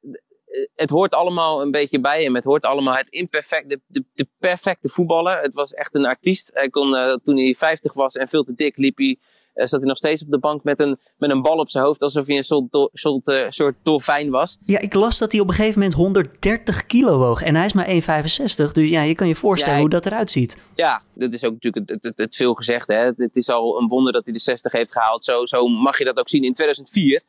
het 0.75 0.90
hoort 0.90 1.14
allemaal 1.14 1.62
een 1.62 1.71
beetje 1.71 2.00
bij 2.00 2.23
hem. 2.23 2.35
Het 2.35 2.45
hoort 2.45 2.64
allemaal 2.64 2.95
het 2.95 3.11
imperfect, 3.11 3.68
de, 3.68 3.80
de, 4.12 4.28
perfecte 4.38 4.88
voetballer. 4.88 5.40
Het 5.40 5.54
was 5.54 5.73
echt 5.73 5.95
een 5.95 6.06
artiest. 6.06 6.50
Hij 6.54 6.68
kon, 6.68 7.21
toen 7.23 7.37
hij 7.37 7.54
50 7.54 7.92
was 7.92 8.14
en 8.14 8.28
veel 8.28 8.45
te 8.45 8.54
dik, 8.54 8.76
liep 8.76 8.97
hij 8.97 9.18
zat 9.65 9.81
hij 9.81 9.89
nog 9.89 9.97
steeds 9.97 10.23
op 10.23 10.31
de 10.31 10.39
bank 10.39 10.65
met 10.65 10.81
een, 10.81 10.99
met 11.17 11.31
een 11.31 11.43
bal 11.43 11.59
op 11.59 11.71
zijn 11.71 11.85
hoofd, 11.85 12.03
alsof 12.03 12.27
hij 12.27 12.37
een 12.37 12.45
soort, 12.45 12.91
soort, 12.93 13.29
uh, 13.29 13.45
soort 13.49 13.75
dolfijn 13.83 14.31
was. 14.31 14.59
Ja, 14.65 14.79
ik 14.79 14.95
las 14.95 15.19
dat 15.19 15.33
hij 15.33 15.41
op 15.41 15.49
een 15.49 15.55
gegeven 15.55 15.79
moment 15.79 15.97
130 15.97 16.87
kilo 16.87 17.19
woog 17.19 17.43
en 17.43 17.55
hij 17.55 17.67
is 17.67 17.73
maar 17.73 17.89
1,65. 17.89 18.73
Dus 18.73 18.89
ja, 18.89 19.03
je 19.03 19.15
kan 19.15 19.29
je 19.29 19.35
voorstellen 19.35 19.75
ja, 19.75 19.81
hoe 19.81 19.91
dat 19.91 20.07
eru't 20.07 20.31
ziet. 20.31 20.57
Ja, 20.75 21.03
dat 21.15 21.33
is 21.33 21.45
ook 21.45 21.53
natuurlijk 21.53 21.91
het, 21.91 22.03
het, 22.03 22.19
het 22.19 22.37
veel 22.37 22.55
gezegd. 22.55 22.87
Hè? 22.87 23.11
Het 23.17 23.37
is 23.37 23.49
al 23.49 23.81
een 23.81 23.89
wonder 23.89 24.13
dat 24.13 24.25
hij 24.25 24.33
de 24.33 24.41
60 24.41 24.73
heeft 24.73 24.93
gehaald. 24.93 25.25
Zo, 25.25 25.47
zo 25.47 25.67
mag 25.67 25.99
je 25.99 26.05
dat 26.05 26.19
ook 26.19 26.29
zien. 26.29 26.43
In 26.43 26.53
2004 26.53 27.23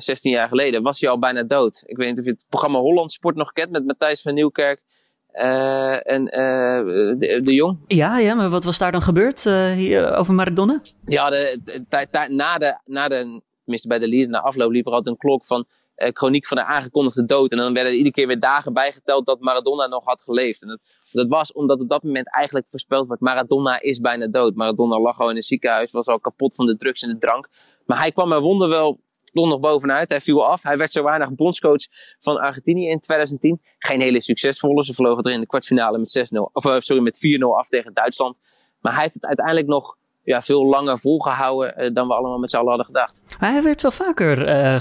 16 0.00 0.32
jaar 0.32 0.48
geleden, 0.48 0.82
was 0.82 1.00
hij 1.00 1.10
al 1.10 1.18
bijna 1.18 1.42
dood. 1.42 1.82
Ik 1.86 1.96
weet 1.96 2.08
niet 2.08 2.18
of 2.18 2.24
je 2.24 2.30
het 2.30 2.46
programma 2.48 2.78
Holland 2.78 3.12
Sport 3.12 3.36
nog 3.36 3.52
kent 3.52 3.70
met 3.70 3.86
Matthijs 3.86 4.22
van 4.22 4.34
Nieuwkerk. 4.34 4.80
Uh, 5.34 6.10
en 6.10 6.22
uh, 6.22 7.18
de, 7.18 7.40
de, 7.42 7.54
Jong. 7.54 7.78
Ja, 7.86 8.18
ja, 8.18 8.34
maar 8.34 8.50
wat 8.50 8.64
was 8.64 8.78
daar 8.78 8.92
dan 8.92 9.02
gebeurd 9.02 9.44
uh, 9.44 9.72
hier, 9.72 10.14
over 10.14 10.34
Maradona? 10.34 10.78
Ja, 11.04 11.30
de, 11.30 11.58
na 12.28 12.58
de, 12.58 12.78
na 12.84 13.08
de, 13.08 13.40
tenminste 13.62 13.88
bij 13.88 13.98
de 13.98 14.08
lieden, 14.08 14.30
na 14.30 14.40
afloop 14.40 14.70
liep 14.70 14.86
er 14.86 14.92
altijd 14.92 15.14
een 15.14 15.20
klok 15.20 15.44
van 15.44 15.66
chroniek 15.96 16.46
van 16.46 16.56
de 16.56 16.64
aangekondigde 16.64 17.24
dood. 17.24 17.52
En 17.52 17.58
dan 17.58 17.72
werden 17.72 17.92
er 17.92 17.98
iedere 17.98 18.14
keer 18.14 18.26
weer 18.26 18.38
dagen 18.38 18.72
bijgeteld 18.72 19.26
dat 19.26 19.40
Maradona 19.40 19.86
nog 19.86 20.04
had 20.04 20.22
geleefd. 20.22 20.62
En 20.62 20.68
dat, 20.68 20.96
dat 21.10 21.28
was 21.28 21.52
omdat 21.52 21.80
op 21.80 21.88
dat 21.88 22.02
moment 22.02 22.30
eigenlijk 22.30 22.66
voorspeld 22.70 23.06
wordt, 23.06 23.22
Maradona 23.22 23.80
is 23.80 24.00
bijna 24.00 24.26
dood. 24.26 24.54
Maradona 24.54 25.00
lag 25.00 25.20
al 25.20 25.30
in 25.30 25.36
het 25.36 25.44
ziekenhuis, 25.44 25.90
was 25.90 26.06
al 26.06 26.20
kapot 26.20 26.54
van 26.54 26.66
de 26.66 26.76
drugs 26.76 27.02
en 27.02 27.08
de 27.08 27.18
drank. 27.18 27.48
Maar 27.86 27.98
hij 27.98 28.12
kwam 28.12 28.32
er 28.32 28.40
wonder 28.40 28.68
wel 28.68 29.00
stond 29.32 29.50
nog 29.50 29.60
bovenuit. 29.60 30.10
Hij 30.10 30.20
viel 30.20 30.46
af. 30.46 30.62
Hij 30.62 30.76
werd 30.76 30.92
zo 30.92 31.02
weinig 31.02 31.34
bondscoach 31.34 31.86
van 32.18 32.38
Argentinië 32.38 32.88
in 32.88 32.98
2010. 32.98 33.60
Geen 33.78 34.00
hele 34.00 34.22
succesvolle. 34.22 34.84
Ze 34.84 34.94
vlogen 34.94 35.24
er 35.24 35.32
in 35.32 35.40
de 35.40 35.46
kwartfinale 35.46 35.98
met 35.98 36.28
6-0. 36.34 36.38
Of 36.52 36.64
uh, 36.64 36.76
sorry, 36.78 37.02
met 37.02 37.38
4-0 37.40 37.44
af 37.58 37.68
tegen 37.68 37.94
Duitsland. 37.94 38.38
Maar 38.80 38.92
hij 38.92 39.02
heeft 39.02 39.14
het 39.14 39.26
uiteindelijk 39.26 39.66
nog 39.66 39.96
ja, 40.22 40.42
veel 40.42 40.66
langer 40.66 40.98
volgehouden 40.98 41.74
uh, 41.76 41.94
dan 41.94 42.08
we 42.08 42.14
allemaal 42.14 42.38
met 42.38 42.50
z'n 42.50 42.56
allen 42.56 42.68
hadden 42.68 42.86
gedacht. 42.86 43.20
Hij 43.38 43.62
werd 43.62 43.82
wel 43.82 43.90
vaker 43.90 44.48
uh, 44.48 44.80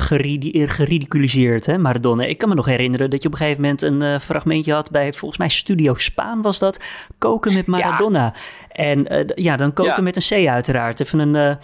geridiculiseerd, 0.69 1.65
hè, 1.65 1.77
Maradona. 1.77 2.23
Ik 2.23 2.37
kan 2.37 2.49
me 2.49 2.55
nog 2.55 2.65
herinneren 2.65 3.09
dat 3.09 3.21
je 3.21 3.27
op 3.27 3.33
een 3.33 3.39
gegeven 3.39 3.61
moment 3.61 3.81
een 3.81 4.01
uh, 4.01 4.19
fragmentje 4.19 4.73
had 4.73 4.91
bij, 4.91 5.13
volgens 5.13 5.39
mij 5.39 5.49
Studio 5.49 5.93
Spaan 5.95 6.41
was 6.41 6.59
dat, 6.59 6.79
koken 7.17 7.53
met 7.53 7.67
Maradona. 7.67 8.23
Ja. 8.23 8.33
En 8.67 9.31
ja, 9.35 9.57
dan 9.57 9.73
koken 9.73 9.95
ja. 9.95 10.01
met 10.01 10.15
een 10.15 10.43
C 10.43 10.47
uiteraard. 10.47 10.99
Even 10.99 11.19
een 11.19 11.57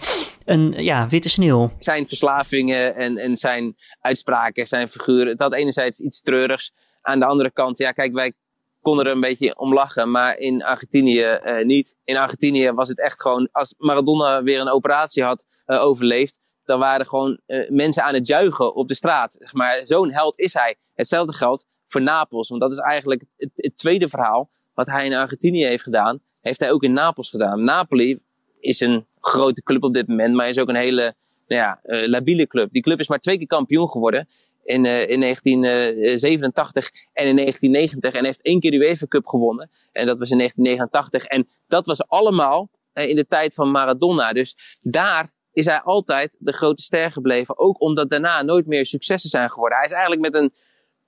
een 0.48 0.72
ja, 0.72 1.08
witte 1.08 1.28
sneeuw. 1.28 1.70
Zijn 1.78 2.06
verslavingen 2.06 2.94
en, 2.94 3.16
en 3.16 3.36
zijn 3.36 3.76
uitspraken, 4.00 4.66
zijn 4.66 4.88
figuren, 4.88 5.34
had 5.36 5.54
enerzijds 5.54 6.00
iets 6.00 6.22
treurigs. 6.22 6.72
Aan 7.02 7.18
de 7.18 7.24
andere 7.24 7.50
kant, 7.50 7.78
ja, 7.78 7.92
kijk, 7.92 8.12
wij 8.12 8.32
konden 8.80 9.06
er 9.06 9.12
een 9.12 9.20
beetje 9.20 9.58
om 9.58 9.74
lachen, 9.74 10.10
maar 10.10 10.38
in 10.38 10.64
Argentinië 10.64 11.38
uh, 11.44 11.64
niet. 11.64 11.96
In 12.04 12.16
Argentinië 12.16 12.72
was 12.72 12.88
het 12.88 13.00
echt 13.00 13.20
gewoon, 13.20 13.48
als 13.52 13.74
Maradona 13.78 14.42
weer 14.42 14.60
een 14.60 14.70
operatie 14.70 15.22
had 15.22 15.44
uh, 15.66 15.82
overleefd, 15.82 16.40
dan 16.64 16.78
waren 16.78 17.06
gewoon 17.06 17.40
uh, 17.46 17.70
mensen 17.70 18.02
aan 18.02 18.14
het 18.14 18.26
juichen 18.26 18.74
op 18.74 18.88
de 18.88 18.94
straat. 18.94 19.38
Maar 19.52 19.80
zo'n 19.84 20.12
held 20.12 20.38
is 20.38 20.52
hij. 20.52 20.76
Hetzelfde 20.94 21.32
geldt 21.32 21.66
voor 21.86 22.02
Napels, 22.02 22.48
want 22.48 22.60
dat 22.60 22.72
is 22.72 22.78
eigenlijk 22.78 23.24
het, 23.36 23.50
het, 23.54 23.76
tweede 23.76 24.08
verhaal 24.08 24.48
wat 24.74 24.86
hij 24.86 25.06
in 25.06 25.14
Argentinië 25.14 25.64
heeft 25.64 25.82
gedaan, 25.82 26.20
heeft 26.42 26.60
hij 26.60 26.72
ook 26.72 26.82
in 26.82 26.92
Napels 26.92 27.30
gedaan. 27.30 27.64
Napoli 27.64 28.20
is 28.60 28.80
een 28.80 29.06
grote 29.20 29.62
club 29.62 29.82
op 29.82 29.92
dit 29.92 30.08
moment, 30.08 30.34
maar 30.34 30.48
is 30.48 30.58
ook 30.58 30.68
een 30.68 30.74
hele 30.74 31.14
nou 31.48 31.62
ja, 31.62 31.80
uh, 31.84 32.08
labiele 32.08 32.46
club. 32.46 32.72
Die 32.72 32.82
club 32.82 33.00
is 33.00 33.08
maar 33.08 33.18
twee 33.18 33.38
keer 33.38 33.46
kampioen 33.46 33.88
geworden. 33.88 34.28
In, 34.64 34.84
uh, 34.84 35.08
in 35.08 35.20
1987 35.20 36.90
en 37.12 37.26
in 37.26 37.36
1990. 37.36 38.12
En 38.12 38.24
heeft 38.24 38.42
één 38.42 38.60
keer 38.60 38.70
de 38.70 38.76
UEFA 38.76 39.06
Cup 39.06 39.26
gewonnen. 39.26 39.70
En 39.92 40.06
dat 40.06 40.18
was 40.18 40.30
in 40.30 40.38
1989. 40.38 41.24
En 41.24 41.48
dat 41.66 41.86
was 41.86 42.08
allemaal 42.08 42.70
in 42.92 43.16
de 43.16 43.26
tijd 43.26 43.54
van 43.54 43.70
Maradona. 43.70 44.32
Dus 44.32 44.78
daar 44.80 45.32
is 45.52 45.64
hij 45.64 45.80
altijd 45.80 46.36
de 46.40 46.52
grote 46.52 46.82
ster 46.82 47.12
gebleven. 47.12 47.58
Ook 47.58 47.80
omdat 47.80 48.10
daarna 48.10 48.42
nooit 48.42 48.66
meer 48.66 48.86
successen 48.86 49.30
zijn 49.30 49.50
geworden. 49.50 49.78
Hij 49.78 49.86
is 49.86 49.92
eigenlijk 49.92 50.22
met 50.22 50.34
een 50.34 50.52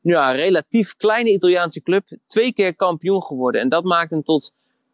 ja, 0.01 0.31
relatief 0.31 0.97
kleine 0.97 1.31
Italiaanse 1.31 1.83
club 1.83 2.07
twee 2.27 2.53
keer 2.53 2.77
kampioen 2.77 3.23
geworden. 3.23 3.61
En 3.61 3.69
dat 3.69 3.85
maakt 3.85 4.11
hem 4.11 4.23
tot 4.23 4.53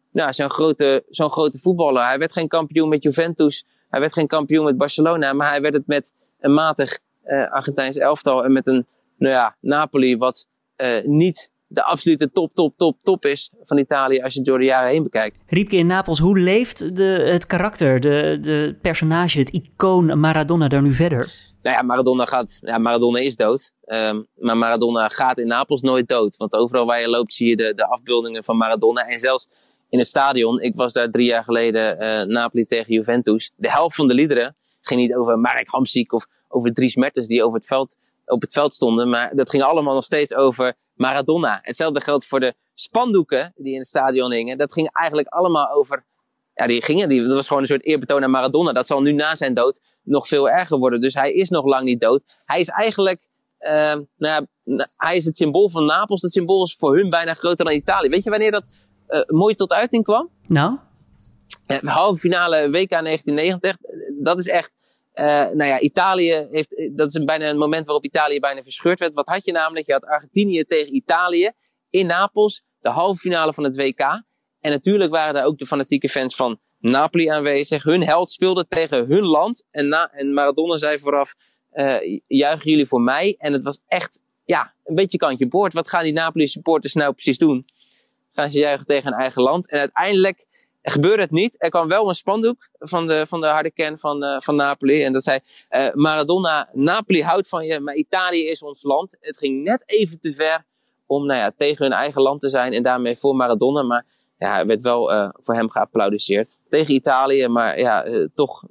ja, 0.09 0.31
zo'n 0.31 0.49
grote, 0.49 1.03
zo'n 1.09 1.31
grote 1.31 1.57
voetballer. 1.57 2.07
Hij 2.07 2.17
werd 2.19 2.33
geen 2.33 2.47
kampioen 2.47 2.89
met 2.89 3.03
Juventus. 3.03 3.65
Hij 3.89 3.99
werd 3.99 4.13
geen 4.13 4.27
kampioen 4.27 4.65
met 4.65 4.77
Barcelona. 4.77 5.33
Maar 5.33 5.49
hij 5.49 5.61
werd 5.61 5.73
het 5.73 5.87
met 5.87 6.13
een 6.39 6.53
matig 6.53 6.99
uh, 7.25 7.51
Argentijns 7.51 7.97
elftal. 7.97 8.43
En 8.43 8.51
met 8.51 8.67
een, 8.67 8.87
nou 9.17 9.33
ja, 9.33 9.55
Napoli 9.59 10.17
wat 10.17 10.47
uh, 10.77 11.03
niet 11.03 11.51
de 11.67 11.83
absolute 11.83 12.31
top, 12.31 12.53
top, 12.53 12.77
top, 12.77 12.97
top 13.01 13.25
is 13.25 13.53
van 13.61 13.77
Italië 13.77 14.21
als 14.21 14.33
je 14.33 14.39
het 14.39 14.47
door 14.47 14.59
de 14.59 14.65
jaren 14.65 14.91
heen 14.91 15.03
bekijkt. 15.03 15.43
Riepke 15.47 15.75
in 15.75 15.87
Napels, 15.87 16.19
hoe 16.19 16.39
leeft 16.39 16.95
de, 16.95 17.03
het 17.03 17.45
karakter, 17.45 17.99
de, 17.99 18.37
de 18.41 18.77
personage, 18.81 19.39
het 19.39 19.49
icoon 19.49 20.19
Maradona 20.19 20.67
daar 20.67 20.81
nu 20.81 20.93
verder? 20.93 21.45
Nou 21.61 21.75
ja, 21.75 21.81
Maradona, 21.81 22.25
gaat, 22.25 22.59
ja, 22.63 22.77
Maradona 22.77 23.19
is 23.19 23.35
dood. 23.35 23.71
Um, 23.85 24.27
maar 24.35 24.57
Maradona 24.57 25.07
gaat 25.07 25.37
in 25.37 25.47
Napels 25.47 25.81
nooit 25.81 26.07
dood. 26.07 26.37
Want 26.37 26.53
overal 26.53 26.85
waar 26.85 27.01
je 27.01 27.09
loopt 27.09 27.33
zie 27.33 27.49
je 27.49 27.55
de, 27.55 27.73
de 27.75 27.87
afbeeldingen 27.87 28.43
van 28.43 28.57
Maradona. 28.57 29.07
En 29.07 29.19
zelfs 29.19 29.47
in 29.89 29.99
het 29.99 30.07
stadion. 30.07 30.61
Ik 30.61 30.75
was 30.75 30.93
daar 30.93 31.09
drie 31.09 31.27
jaar 31.27 31.43
geleden 31.43 32.01
uh, 32.01 32.23
Napoli 32.23 32.63
tegen 32.63 32.93
Juventus. 32.93 33.51
De 33.55 33.71
helft 33.71 33.95
van 33.95 34.07
de 34.07 34.13
liederen 34.13 34.55
ging 34.81 35.01
niet 35.01 35.15
over 35.15 35.39
Marek 35.39 35.69
Hamsik 35.69 36.13
of 36.13 36.27
over 36.47 36.73
Dries 36.73 36.95
Mertens 36.95 37.27
die 37.27 37.43
over 37.43 37.57
het 37.57 37.67
veld, 37.67 37.97
op 38.25 38.41
het 38.41 38.51
veld 38.51 38.73
stonden. 38.73 39.09
Maar 39.09 39.35
dat 39.35 39.49
ging 39.49 39.63
allemaal 39.63 39.93
nog 39.93 40.03
steeds 40.03 40.33
over 40.33 40.75
Maradona. 40.95 41.59
Hetzelfde 41.61 42.01
geldt 42.01 42.25
voor 42.25 42.39
de 42.39 42.53
spandoeken 42.73 43.53
die 43.55 43.73
in 43.73 43.79
het 43.79 43.87
stadion 43.87 44.31
hingen. 44.31 44.57
Dat 44.57 44.73
ging 44.73 44.89
eigenlijk 44.91 45.27
allemaal 45.27 45.69
over... 45.71 46.05
Ja, 46.53 46.67
die 46.67 46.83
gingen, 46.83 47.09
die, 47.09 47.23
dat 47.23 47.33
was 47.33 47.47
gewoon 47.47 47.61
een 47.61 47.67
soort 47.67 47.85
eerbetoon 47.85 48.23
aan 48.23 48.31
Maradona. 48.31 48.71
Dat 48.71 48.87
zal 48.87 49.01
nu 49.01 49.11
na 49.11 49.35
zijn 49.35 49.53
dood 49.53 49.79
nog 50.03 50.27
veel 50.27 50.49
erger 50.49 50.77
worden. 50.77 51.01
Dus 51.01 51.13
hij 51.13 51.33
is 51.33 51.49
nog 51.49 51.65
lang 51.65 51.83
niet 51.83 52.01
dood. 52.01 52.23
Hij 52.45 52.59
is 52.59 52.67
eigenlijk... 52.67 53.25
Uh, 53.65 53.71
nou 53.71 54.05
ja, 54.17 54.45
hij 54.97 55.17
is 55.17 55.25
het 55.25 55.37
symbool 55.37 55.69
van 55.69 55.85
Napels. 55.85 56.21
Het 56.21 56.31
symbool 56.31 56.65
is 56.65 56.75
voor 56.75 56.95
hun 56.97 57.09
bijna 57.09 57.33
groter 57.33 57.65
dan 57.65 57.73
Italië. 57.73 58.09
Weet 58.09 58.23
je 58.23 58.29
wanneer 58.29 58.51
dat 58.51 58.79
mooi 59.35 59.53
tot 59.53 59.71
uiting 59.71 60.03
kwam? 60.03 60.29
Nou? 60.47 60.77
De 61.67 61.79
halve 61.83 62.19
finale 62.19 62.69
WK 62.69 62.89
1990. 62.89 63.77
Dat 64.21 64.39
is 64.39 64.47
echt. 64.47 64.71
Uh, 65.15 65.25
nou 65.25 65.63
ja, 65.63 65.79
Italië 65.79 66.47
heeft. 66.51 66.89
Dat 66.95 67.07
is 67.07 67.13
een, 67.13 67.25
bijna 67.25 67.49
een 67.49 67.57
moment 67.57 67.85
waarop 67.85 68.05
Italië 68.05 68.39
bijna 68.39 68.63
verscheurd 68.63 68.99
werd. 68.99 69.13
Wat 69.13 69.29
had 69.29 69.45
je 69.45 69.51
namelijk? 69.51 69.85
Je 69.85 69.93
had 69.93 70.05
Argentinië 70.05 70.63
tegen 70.63 70.95
Italië 70.95 71.51
in 71.89 72.05
Napels. 72.05 72.65
De 72.79 72.89
halve 72.89 73.17
finale 73.17 73.53
van 73.53 73.63
het 73.63 73.75
WK. 73.75 73.99
En 74.59 74.71
natuurlijk 74.71 75.11
waren 75.11 75.33
daar 75.33 75.45
ook 75.45 75.57
de 75.57 75.65
fanatieke 75.65 76.09
fans 76.09 76.35
van 76.35 76.59
Napoli 76.79 77.27
aanwezig. 77.27 77.83
Hun 77.83 78.03
held 78.03 78.29
speelde 78.29 78.67
tegen 78.67 79.05
hun 79.07 79.23
land. 79.23 79.63
En, 79.71 79.87
na, 79.87 80.11
en 80.11 80.33
Maradona 80.33 80.77
zei 80.77 80.99
vooraf: 80.99 81.35
uh, 81.73 82.19
juichen 82.27 82.69
jullie 82.69 82.87
voor 82.87 83.01
mij? 83.01 83.35
En 83.37 83.53
het 83.53 83.63
was 83.63 83.83
echt 83.87 84.19
ja, 84.45 84.73
een 84.83 84.95
beetje 84.95 85.17
kantje 85.17 85.47
boord. 85.47 85.73
Wat 85.73 85.89
gaan 85.89 86.03
die 86.03 86.13
Napoli 86.13 86.47
supporters 86.47 86.93
nou 86.93 87.13
precies 87.13 87.37
doen? 87.37 87.65
Gaan 88.37 88.51
ze 88.51 88.57
juichen 88.57 88.85
tegen 88.85 89.09
hun 89.09 89.19
eigen 89.19 89.41
land. 89.41 89.71
En 89.71 89.79
uiteindelijk 89.79 90.45
gebeurde 90.81 91.21
het 91.21 91.31
niet. 91.31 91.55
Er 91.63 91.69
kwam 91.69 91.87
wel 91.87 92.09
een 92.09 92.15
spandoek 92.15 92.69
van 92.79 93.07
de, 93.07 93.25
van 93.27 93.41
de 93.41 93.47
harde 93.47 93.71
kern 93.71 93.97
van, 93.97 94.23
uh, 94.23 94.39
van 94.39 94.55
Napoli. 94.55 95.03
En 95.03 95.13
dat 95.13 95.23
zei 95.23 95.39
uh, 95.69 95.87
Maradona, 95.93 96.69
Napoli 96.73 97.23
houdt 97.23 97.47
van 97.47 97.65
je, 97.65 97.79
maar 97.79 97.95
Italië 97.95 98.47
is 98.47 98.61
ons 98.61 98.83
land. 98.83 99.17
Het 99.19 99.37
ging 99.37 99.63
net 99.63 99.83
even 99.85 100.19
te 100.19 100.33
ver 100.33 100.65
om 101.05 101.25
nou 101.25 101.39
ja, 101.39 101.51
tegen 101.57 101.85
hun 101.85 101.93
eigen 101.93 102.21
land 102.21 102.41
te 102.41 102.49
zijn 102.49 102.73
en 102.73 102.83
daarmee 102.83 103.17
voor 103.17 103.35
Maradona. 103.35 103.83
Maar 103.83 104.05
ja, 104.37 104.59
er 104.59 104.65
werd 104.65 104.81
wel 104.81 105.13
uh, 105.13 105.29
voor 105.33 105.55
hem 105.55 105.69
geapplaudiseerd. 105.69 106.57
Tegen 106.69 106.93
Italië, 106.93 107.47
maar 107.47 107.79
ja, 107.79 108.05
toch 108.35 108.63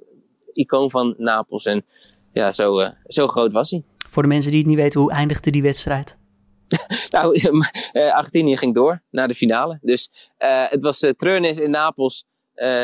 icoon 0.52 0.90
van 0.90 1.14
Napels. 1.18 1.64
En 1.64 1.84
ja, 2.32 2.52
zo, 2.52 2.90
zo 3.06 3.26
groot 3.26 3.52
was 3.52 3.70
hij. 3.70 3.82
Voor 4.10 4.22
de 4.22 4.28
mensen 4.28 4.50
die 4.50 4.60
het 4.60 4.68
niet 4.68 4.78
weten, 4.78 5.00
hoe 5.00 5.10
eindigde 5.10 5.50
die 5.50 5.62
wedstrijd? 5.62 6.18
nou, 7.10 7.40
uh, 7.92 8.14
Argentinië 8.18 8.56
ging 8.56 8.74
door 8.74 9.02
naar 9.10 9.28
de 9.28 9.34
finale. 9.34 9.78
Dus 9.82 10.30
uh, 10.38 10.68
het 10.68 10.82
was 10.82 11.02
uh, 11.02 11.10
treurnis 11.10 11.58
in 11.58 11.70
Napels, 11.70 12.26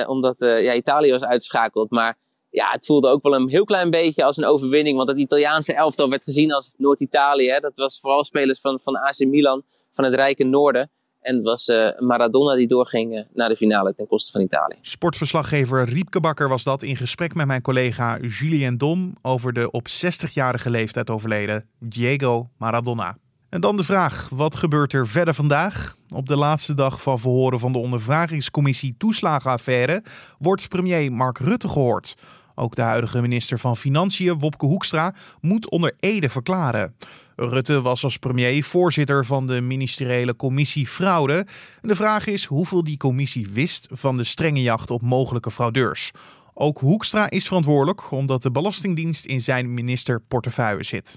omdat 0.06 0.36
ja, 0.38 0.72
Italië 0.72 1.10
was 1.10 1.22
uitgeschakeld. 1.22 1.90
Maar 1.90 2.16
ja, 2.50 2.70
het 2.70 2.86
voelde 2.86 3.08
ook 3.08 3.22
wel 3.22 3.34
een 3.34 3.48
heel 3.48 3.64
klein 3.64 3.90
beetje 3.90 4.24
als 4.24 4.36
een 4.36 4.44
overwinning. 4.44 4.96
Want 4.96 5.08
het 5.08 5.18
Italiaanse 5.18 5.74
elftal 5.74 6.08
werd 6.08 6.24
gezien 6.24 6.52
als 6.52 6.74
Noord-Italië. 6.76 7.58
Dat 7.60 7.76
was 7.76 8.00
vooral 8.00 8.24
spelers 8.24 8.60
van, 8.60 8.80
van 8.80 8.96
AC 8.96 9.18
Milan, 9.18 9.62
van 9.92 10.04
het 10.04 10.14
rijke 10.14 10.44
noorden. 10.44 10.90
En 11.20 11.34
het 11.34 11.44
was 11.44 11.66
Maradona 11.98 12.54
die 12.54 12.66
doorging 12.68 13.26
naar 13.32 13.48
de 13.48 13.56
finale 13.56 13.94
ten 13.94 14.06
koste 14.06 14.32
van 14.32 14.40
Italië. 14.40 14.76
Sportverslaggever 14.80 15.84
Riepke 15.84 16.20
Bakker 16.20 16.48
was 16.48 16.64
dat 16.64 16.82
in 16.82 16.96
gesprek 16.96 17.34
met 17.34 17.46
mijn 17.46 17.62
collega 17.62 18.18
Julien 18.18 18.78
Dom 18.78 19.14
over 19.22 19.52
de 19.52 19.70
op 19.70 19.88
60-jarige 19.88 20.70
leeftijd 20.70 21.10
overleden 21.10 21.68
Diego 21.78 22.48
Maradona. 22.58 23.16
En 23.52 23.60
dan 23.60 23.76
de 23.76 23.84
vraag: 23.84 24.28
wat 24.30 24.56
gebeurt 24.56 24.92
er 24.92 25.08
verder 25.08 25.34
vandaag? 25.34 25.94
Op 26.14 26.26
de 26.26 26.36
laatste 26.36 26.74
dag 26.74 27.02
van 27.02 27.18
verhoren 27.18 27.58
van 27.58 27.72
de 27.72 27.78
ondervragingscommissie 27.78 28.94
toeslagenaffaire 28.98 30.02
wordt 30.38 30.68
premier 30.68 31.12
Mark 31.12 31.38
Rutte 31.38 31.68
gehoord. 31.68 32.16
Ook 32.54 32.74
de 32.74 32.82
huidige 32.82 33.20
minister 33.20 33.58
van 33.58 33.76
Financiën, 33.76 34.38
Wopke 34.38 34.66
Hoekstra, 34.66 35.14
moet 35.40 35.70
onder 35.70 35.94
Ede 35.98 36.28
verklaren. 36.28 36.96
Rutte 37.36 37.80
was 37.82 38.04
als 38.04 38.16
premier 38.16 38.64
voorzitter 38.64 39.24
van 39.24 39.46
de 39.46 39.60
ministeriële 39.60 40.36
commissie 40.36 40.86
Fraude. 40.86 41.46
De 41.80 41.96
vraag 41.96 42.26
is 42.26 42.44
hoeveel 42.44 42.84
die 42.84 42.96
commissie 42.96 43.48
wist 43.52 43.88
van 43.90 44.16
de 44.16 44.24
strenge 44.24 44.62
jacht 44.62 44.90
op 44.90 45.02
mogelijke 45.02 45.50
fraudeurs. 45.50 46.10
Ook 46.54 46.78
Hoekstra 46.78 47.30
is 47.30 47.46
verantwoordelijk 47.46 48.10
omdat 48.10 48.42
de 48.42 48.50
Belastingdienst 48.50 49.24
in 49.24 49.40
zijn 49.40 49.74
ministerportefeuille 49.74 50.84
zit. 50.84 51.16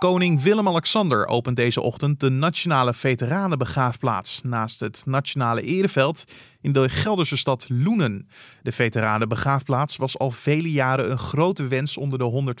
Koning 0.00 0.42
Willem-Alexander 0.42 1.26
opent 1.26 1.56
deze 1.56 1.80
ochtend 1.80 2.20
de 2.20 2.28
Nationale 2.30 2.94
Veteranenbegraafplaats 2.94 4.40
naast 4.42 4.80
het 4.80 5.02
Nationale 5.06 5.62
Ereveld 5.62 6.24
in 6.60 6.72
de 6.72 6.88
Gelderse 6.88 7.36
stad 7.36 7.66
Loenen. 7.68 8.28
De 8.62 8.72
Veteranenbegraafplaats 8.72 9.96
was 9.96 10.18
al 10.18 10.30
vele 10.30 10.70
jaren 10.70 11.10
een 11.10 11.18
grote 11.18 11.66
wens 11.66 11.96
onder 11.96 12.18
de 12.18 12.54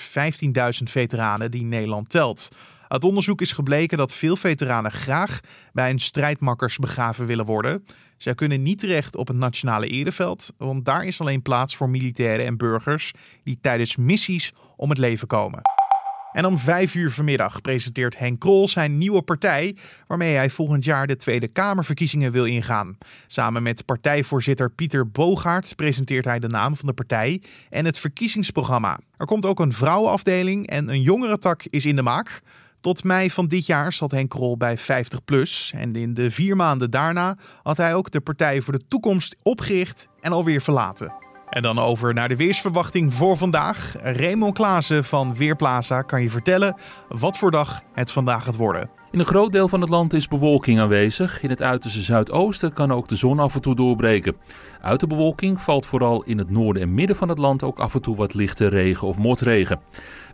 115.000 0.80 0.82
veteranen 0.82 1.50
die 1.50 1.64
Nederland 1.64 2.10
telt. 2.10 2.48
Uit 2.88 3.04
onderzoek 3.04 3.40
is 3.40 3.52
gebleken 3.52 3.98
dat 3.98 4.14
veel 4.14 4.36
veteranen 4.36 4.92
graag 4.92 5.40
bij 5.72 5.88
hun 5.88 6.00
strijdmakkers 6.00 6.78
begraven 6.78 7.26
willen 7.26 7.46
worden. 7.46 7.84
Zij 8.16 8.34
kunnen 8.34 8.62
niet 8.62 8.78
terecht 8.78 9.16
op 9.16 9.28
het 9.28 9.36
nationale 9.36 9.86
ereveld, 9.86 10.52
want 10.58 10.84
daar 10.84 11.04
is 11.04 11.20
alleen 11.20 11.42
plaats 11.42 11.76
voor 11.76 11.90
militairen 11.90 12.46
en 12.46 12.56
burgers 12.56 13.12
die 13.44 13.58
tijdens 13.60 13.96
missies 13.96 14.52
om 14.76 14.88
het 14.88 14.98
leven 14.98 15.26
komen. 15.26 15.79
En 16.32 16.44
om 16.44 16.58
vijf 16.58 16.94
uur 16.94 17.10
vanmiddag 17.10 17.60
presenteert 17.60 18.18
Henk 18.18 18.40
Krol 18.40 18.68
zijn 18.68 18.98
nieuwe 18.98 19.22
partij, 19.22 19.76
waarmee 20.06 20.34
hij 20.34 20.50
volgend 20.50 20.84
jaar 20.84 21.06
de 21.06 21.16
Tweede 21.16 21.48
Kamerverkiezingen 21.48 22.32
wil 22.32 22.44
ingaan. 22.44 22.98
Samen 23.26 23.62
met 23.62 23.84
partijvoorzitter 23.84 24.70
Pieter 24.70 25.10
Bogaert 25.10 25.76
presenteert 25.76 26.24
hij 26.24 26.38
de 26.38 26.48
naam 26.48 26.76
van 26.76 26.88
de 26.88 26.94
partij 26.94 27.42
en 27.68 27.84
het 27.84 27.98
verkiezingsprogramma. 27.98 29.00
Er 29.16 29.26
komt 29.26 29.46
ook 29.46 29.60
een 29.60 29.72
vrouwenafdeling 29.72 30.66
en 30.66 30.88
een 30.88 31.02
jongerentak 31.02 31.62
is 31.64 31.86
in 31.86 31.96
de 31.96 32.02
maak. 32.02 32.40
Tot 32.80 33.04
mei 33.04 33.30
van 33.30 33.46
dit 33.46 33.66
jaar 33.66 33.92
zat 33.92 34.10
Henk 34.10 34.30
Krol 34.30 34.56
bij 34.56 34.78
50PLUS 34.78 35.70
en 35.70 35.96
in 35.96 36.14
de 36.14 36.30
vier 36.30 36.56
maanden 36.56 36.90
daarna 36.90 37.36
had 37.62 37.76
hij 37.76 37.94
ook 37.94 38.10
de 38.10 38.20
Partij 38.20 38.60
voor 38.60 38.72
de 38.72 38.86
Toekomst 38.88 39.36
opgericht 39.42 40.08
en 40.20 40.32
alweer 40.32 40.60
verlaten. 40.60 41.29
En 41.50 41.62
dan 41.62 41.78
over 41.78 42.14
naar 42.14 42.28
de 42.28 42.36
weersverwachting 42.36 43.14
voor 43.14 43.36
vandaag. 43.36 43.94
Raymond 44.02 44.54
Klaassen 44.54 45.04
van 45.04 45.34
Weerplaza 45.34 46.02
kan 46.02 46.22
je 46.22 46.30
vertellen 46.30 46.74
wat 47.08 47.38
voor 47.38 47.50
dag 47.50 47.82
het 47.92 48.10
vandaag 48.10 48.44
gaat 48.44 48.56
worden. 48.56 48.90
In 49.12 49.18
een 49.18 49.24
groot 49.24 49.52
deel 49.52 49.68
van 49.68 49.80
het 49.80 49.90
land 49.90 50.12
is 50.12 50.28
bewolking 50.28 50.80
aanwezig. 50.80 51.42
In 51.42 51.50
het 51.50 51.62
uiterste 51.62 52.00
zuidoosten 52.00 52.72
kan 52.72 52.92
ook 52.92 53.08
de 53.08 53.16
zon 53.16 53.38
af 53.38 53.54
en 53.54 53.60
toe 53.60 53.74
doorbreken. 53.74 54.36
Uit 54.80 55.00
de 55.00 55.06
bewolking 55.06 55.60
valt 55.60 55.86
vooral 55.86 56.22
in 56.22 56.38
het 56.38 56.50
noorden 56.50 56.82
en 56.82 56.94
midden 56.94 57.16
van 57.16 57.28
het 57.28 57.38
land 57.38 57.62
ook 57.62 57.78
af 57.78 57.94
en 57.94 58.02
toe 58.02 58.16
wat 58.16 58.34
lichte 58.34 58.66
regen 58.66 59.08
of 59.08 59.18
motregen. 59.18 59.80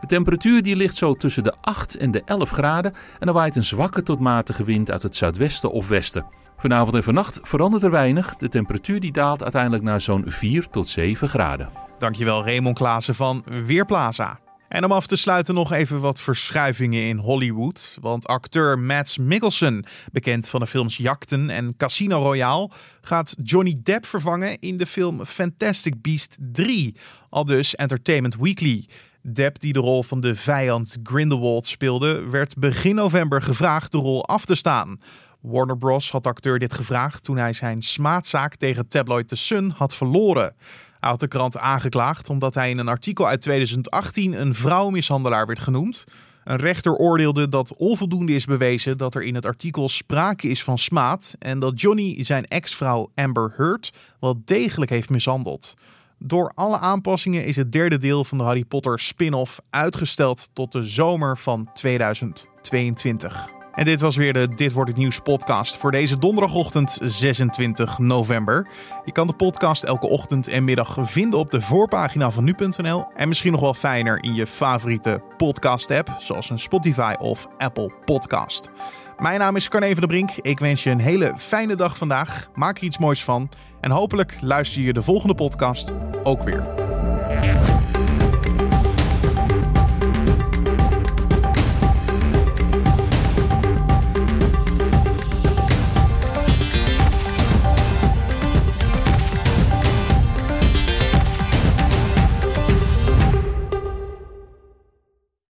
De 0.00 0.06
temperatuur 0.06 0.62
die 0.62 0.76
ligt 0.76 0.96
zo 0.96 1.14
tussen 1.14 1.42
de 1.42 1.54
8 1.60 1.96
en 1.96 2.10
de 2.10 2.22
11 2.24 2.50
graden 2.50 2.94
en 3.18 3.28
er 3.28 3.34
waait 3.34 3.56
een 3.56 3.64
zwakke 3.64 4.02
tot 4.02 4.20
matige 4.20 4.64
wind 4.64 4.90
uit 4.90 5.02
het 5.02 5.16
zuidwesten 5.16 5.70
of 5.70 5.88
westen. 5.88 6.26
Vanavond 6.66 6.94
en 6.94 7.02
vannacht 7.02 7.38
verandert 7.42 7.82
er 7.82 7.90
weinig. 7.90 8.36
De 8.36 8.48
temperatuur 8.48 9.00
die 9.00 9.12
daalt 9.12 9.42
uiteindelijk 9.42 9.82
naar 9.82 10.00
zo'n 10.00 10.24
4 10.26 10.68
tot 10.68 10.88
7 10.88 11.28
graden. 11.28 11.68
Dankjewel 11.98 12.44
Raymond 12.44 12.76
Klaassen 12.76 13.14
van 13.14 13.44
Weerplaza. 13.66 14.38
En 14.68 14.84
om 14.84 14.92
af 14.92 15.06
te 15.06 15.16
sluiten 15.16 15.54
nog 15.54 15.72
even 15.72 16.00
wat 16.00 16.20
verschuivingen 16.20 17.02
in 17.02 17.16
Hollywood. 17.16 17.98
Want 18.00 18.26
acteur 18.26 18.78
Mads 18.78 19.18
Mikkelsen, 19.18 19.84
bekend 20.12 20.48
van 20.48 20.60
de 20.60 20.66
films 20.66 20.96
Jakten 20.96 21.50
en 21.50 21.76
Casino 21.76 22.22
Royale, 22.22 22.70
gaat 23.00 23.34
Johnny 23.42 23.76
Depp 23.82 24.06
vervangen 24.06 24.58
in 24.58 24.76
de 24.76 24.86
film 24.86 25.24
Fantastic 25.24 26.02
Beast 26.02 26.36
3. 26.52 26.94
Al 27.30 27.44
dus 27.44 27.74
Entertainment 27.74 28.36
Weekly. 28.36 28.88
Depp, 29.22 29.60
die 29.60 29.72
de 29.72 29.78
rol 29.78 30.02
van 30.02 30.20
de 30.20 30.34
vijand 30.34 30.96
Grindelwald 31.02 31.66
speelde, 31.66 32.22
werd 32.30 32.56
begin 32.58 32.94
november 32.94 33.42
gevraagd 33.42 33.92
de 33.92 33.98
rol 33.98 34.24
af 34.24 34.44
te 34.44 34.54
staan. 34.54 34.98
Warner 35.46 35.76
Bros. 35.76 36.10
had 36.10 36.26
acteur 36.26 36.58
dit 36.58 36.74
gevraagd 36.74 37.22
toen 37.22 37.36
hij 37.36 37.52
zijn 37.52 37.82
smaadzaak 37.82 38.54
tegen 38.56 38.88
tabloid 38.88 39.28
The 39.28 39.36
Sun 39.36 39.72
had 39.76 39.94
verloren. 39.94 40.54
Hij 41.00 41.10
had 41.10 41.20
de 41.20 41.28
krant 41.28 41.58
aangeklaagd 41.58 42.28
omdat 42.28 42.54
hij 42.54 42.70
in 42.70 42.78
een 42.78 42.88
artikel 42.88 43.26
uit 43.26 43.40
2018 43.40 44.40
een 44.40 44.54
vrouwmishandelaar 44.54 45.46
werd 45.46 45.60
genoemd. 45.60 46.04
Een 46.44 46.56
rechter 46.56 46.94
oordeelde 46.94 47.48
dat 47.48 47.76
onvoldoende 47.76 48.34
is 48.34 48.44
bewezen 48.44 48.98
dat 48.98 49.14
er 49.14 49.22
in 49.22 49.34
het 49.34 49.46
artikel 49.46 49.88
sprake 49.88 50.48
is 50.48 50.62
van 50.62 50.78
smaad 50.78 51.36
en 51.38 51.58
dat 51.58 51.80
Johnny 51.80 52.24
zijn 52.24 52.44
ex-vrouw 52.44 53.10
Amber 53.14 53.52
Heard 53.56 53.92
wel 54.20 54.42
degelijk 54.44 54.90
heeft 54.90 55.10
mishandeld. 55.10 55.74
Door 56.18 56.52
alle 56.54 56.78
aanpassingen 56.78 57.44
is 57.44 57.56
het 57.56 57.72
derde 57.72 57.98
deel 57.98 58.24
van 58.24 58.38
de 58.38 58.44
Harry 58.44 58.64
Potter 58.64 59.00
spin-off 59.00 59.60
uitgesteld 59.70 60.48
tot 60.52 60.72
de 60.72 60.84
zomer 60.84 61.38
van 61.38 61.70
2022. 61.74 63.55
En 63.76 63.84
dit 63.84 64.00
was 64.00 64.16
weer 64.16 64.32
de 64.32 64.48
Dit 64.54 64.72
wordt 64.72 64.90
het 64.90 64.98
nieuws 64.98 65.20
podcast 65.20 65.76
voor 65.76 65.90
deze 65.90 66.18
donderdagochtend 66.18 66.98
26 67.02 67.98
november. 67.98 68.68
Je 69.04 69.12
kan 69.12 69.26
de 69.26 69.32
podcast 69.32 69.84
elke 69.84 70.06
ochtend 70.06 70.48
en 70.48 70.64
middag 70.64 70.96
vinden 71.00 71.38
op 71.38 71.50
de 71.50 71.60
voorpagina 71.60 72.30
van 72.30 72.44
nu.nl 72.44 73.06
en 73.16 73.28
misschien 73.28 73.52
nog 73.52 73.60
wel 73.60 73.74
fijner 73.74 74.22
in 74.22 74.34
je 74.34 74.46
favoriete 74.46 75.22
podcast 75.36 75.90
app 75.90 76.16
zoals 76.18 76.50
een 76.50 76.58
Spotify 76.58 77.14
of 77.18 77.48
Apple 77.58 77.92
Podcast. 78.04 78.70
Mijn 79.18 79.38
naam 79.38 79.56
is 79.56 79.68
Carne 79.68 79.86
van 79.86 79.96
der 79.96 80.06
Brink. 80.06 80.30
Ik 80.30 80.58
wens 80.58 80.82
je 80.82 80.90
een 80.90 81.00
hele 81.00 81.32
fijne 81.36 81.74
dag 81.74 81.96
vandaag. 81.96 82.48
Maak 82.54 82.78
er 82.78 82.84
iets 82.84 82.98
moois 82.98 83.24
van 83.24 83.48
en 83.80 83.90
hopelijk 83.90 84.36
luister 84.40 84.82
je 84.82 84.92
de 84.92 85.02
volgende 85.02 85.34
podcast 85.34 85.92
ook 86.22 86.42
weer. 86.42 86.64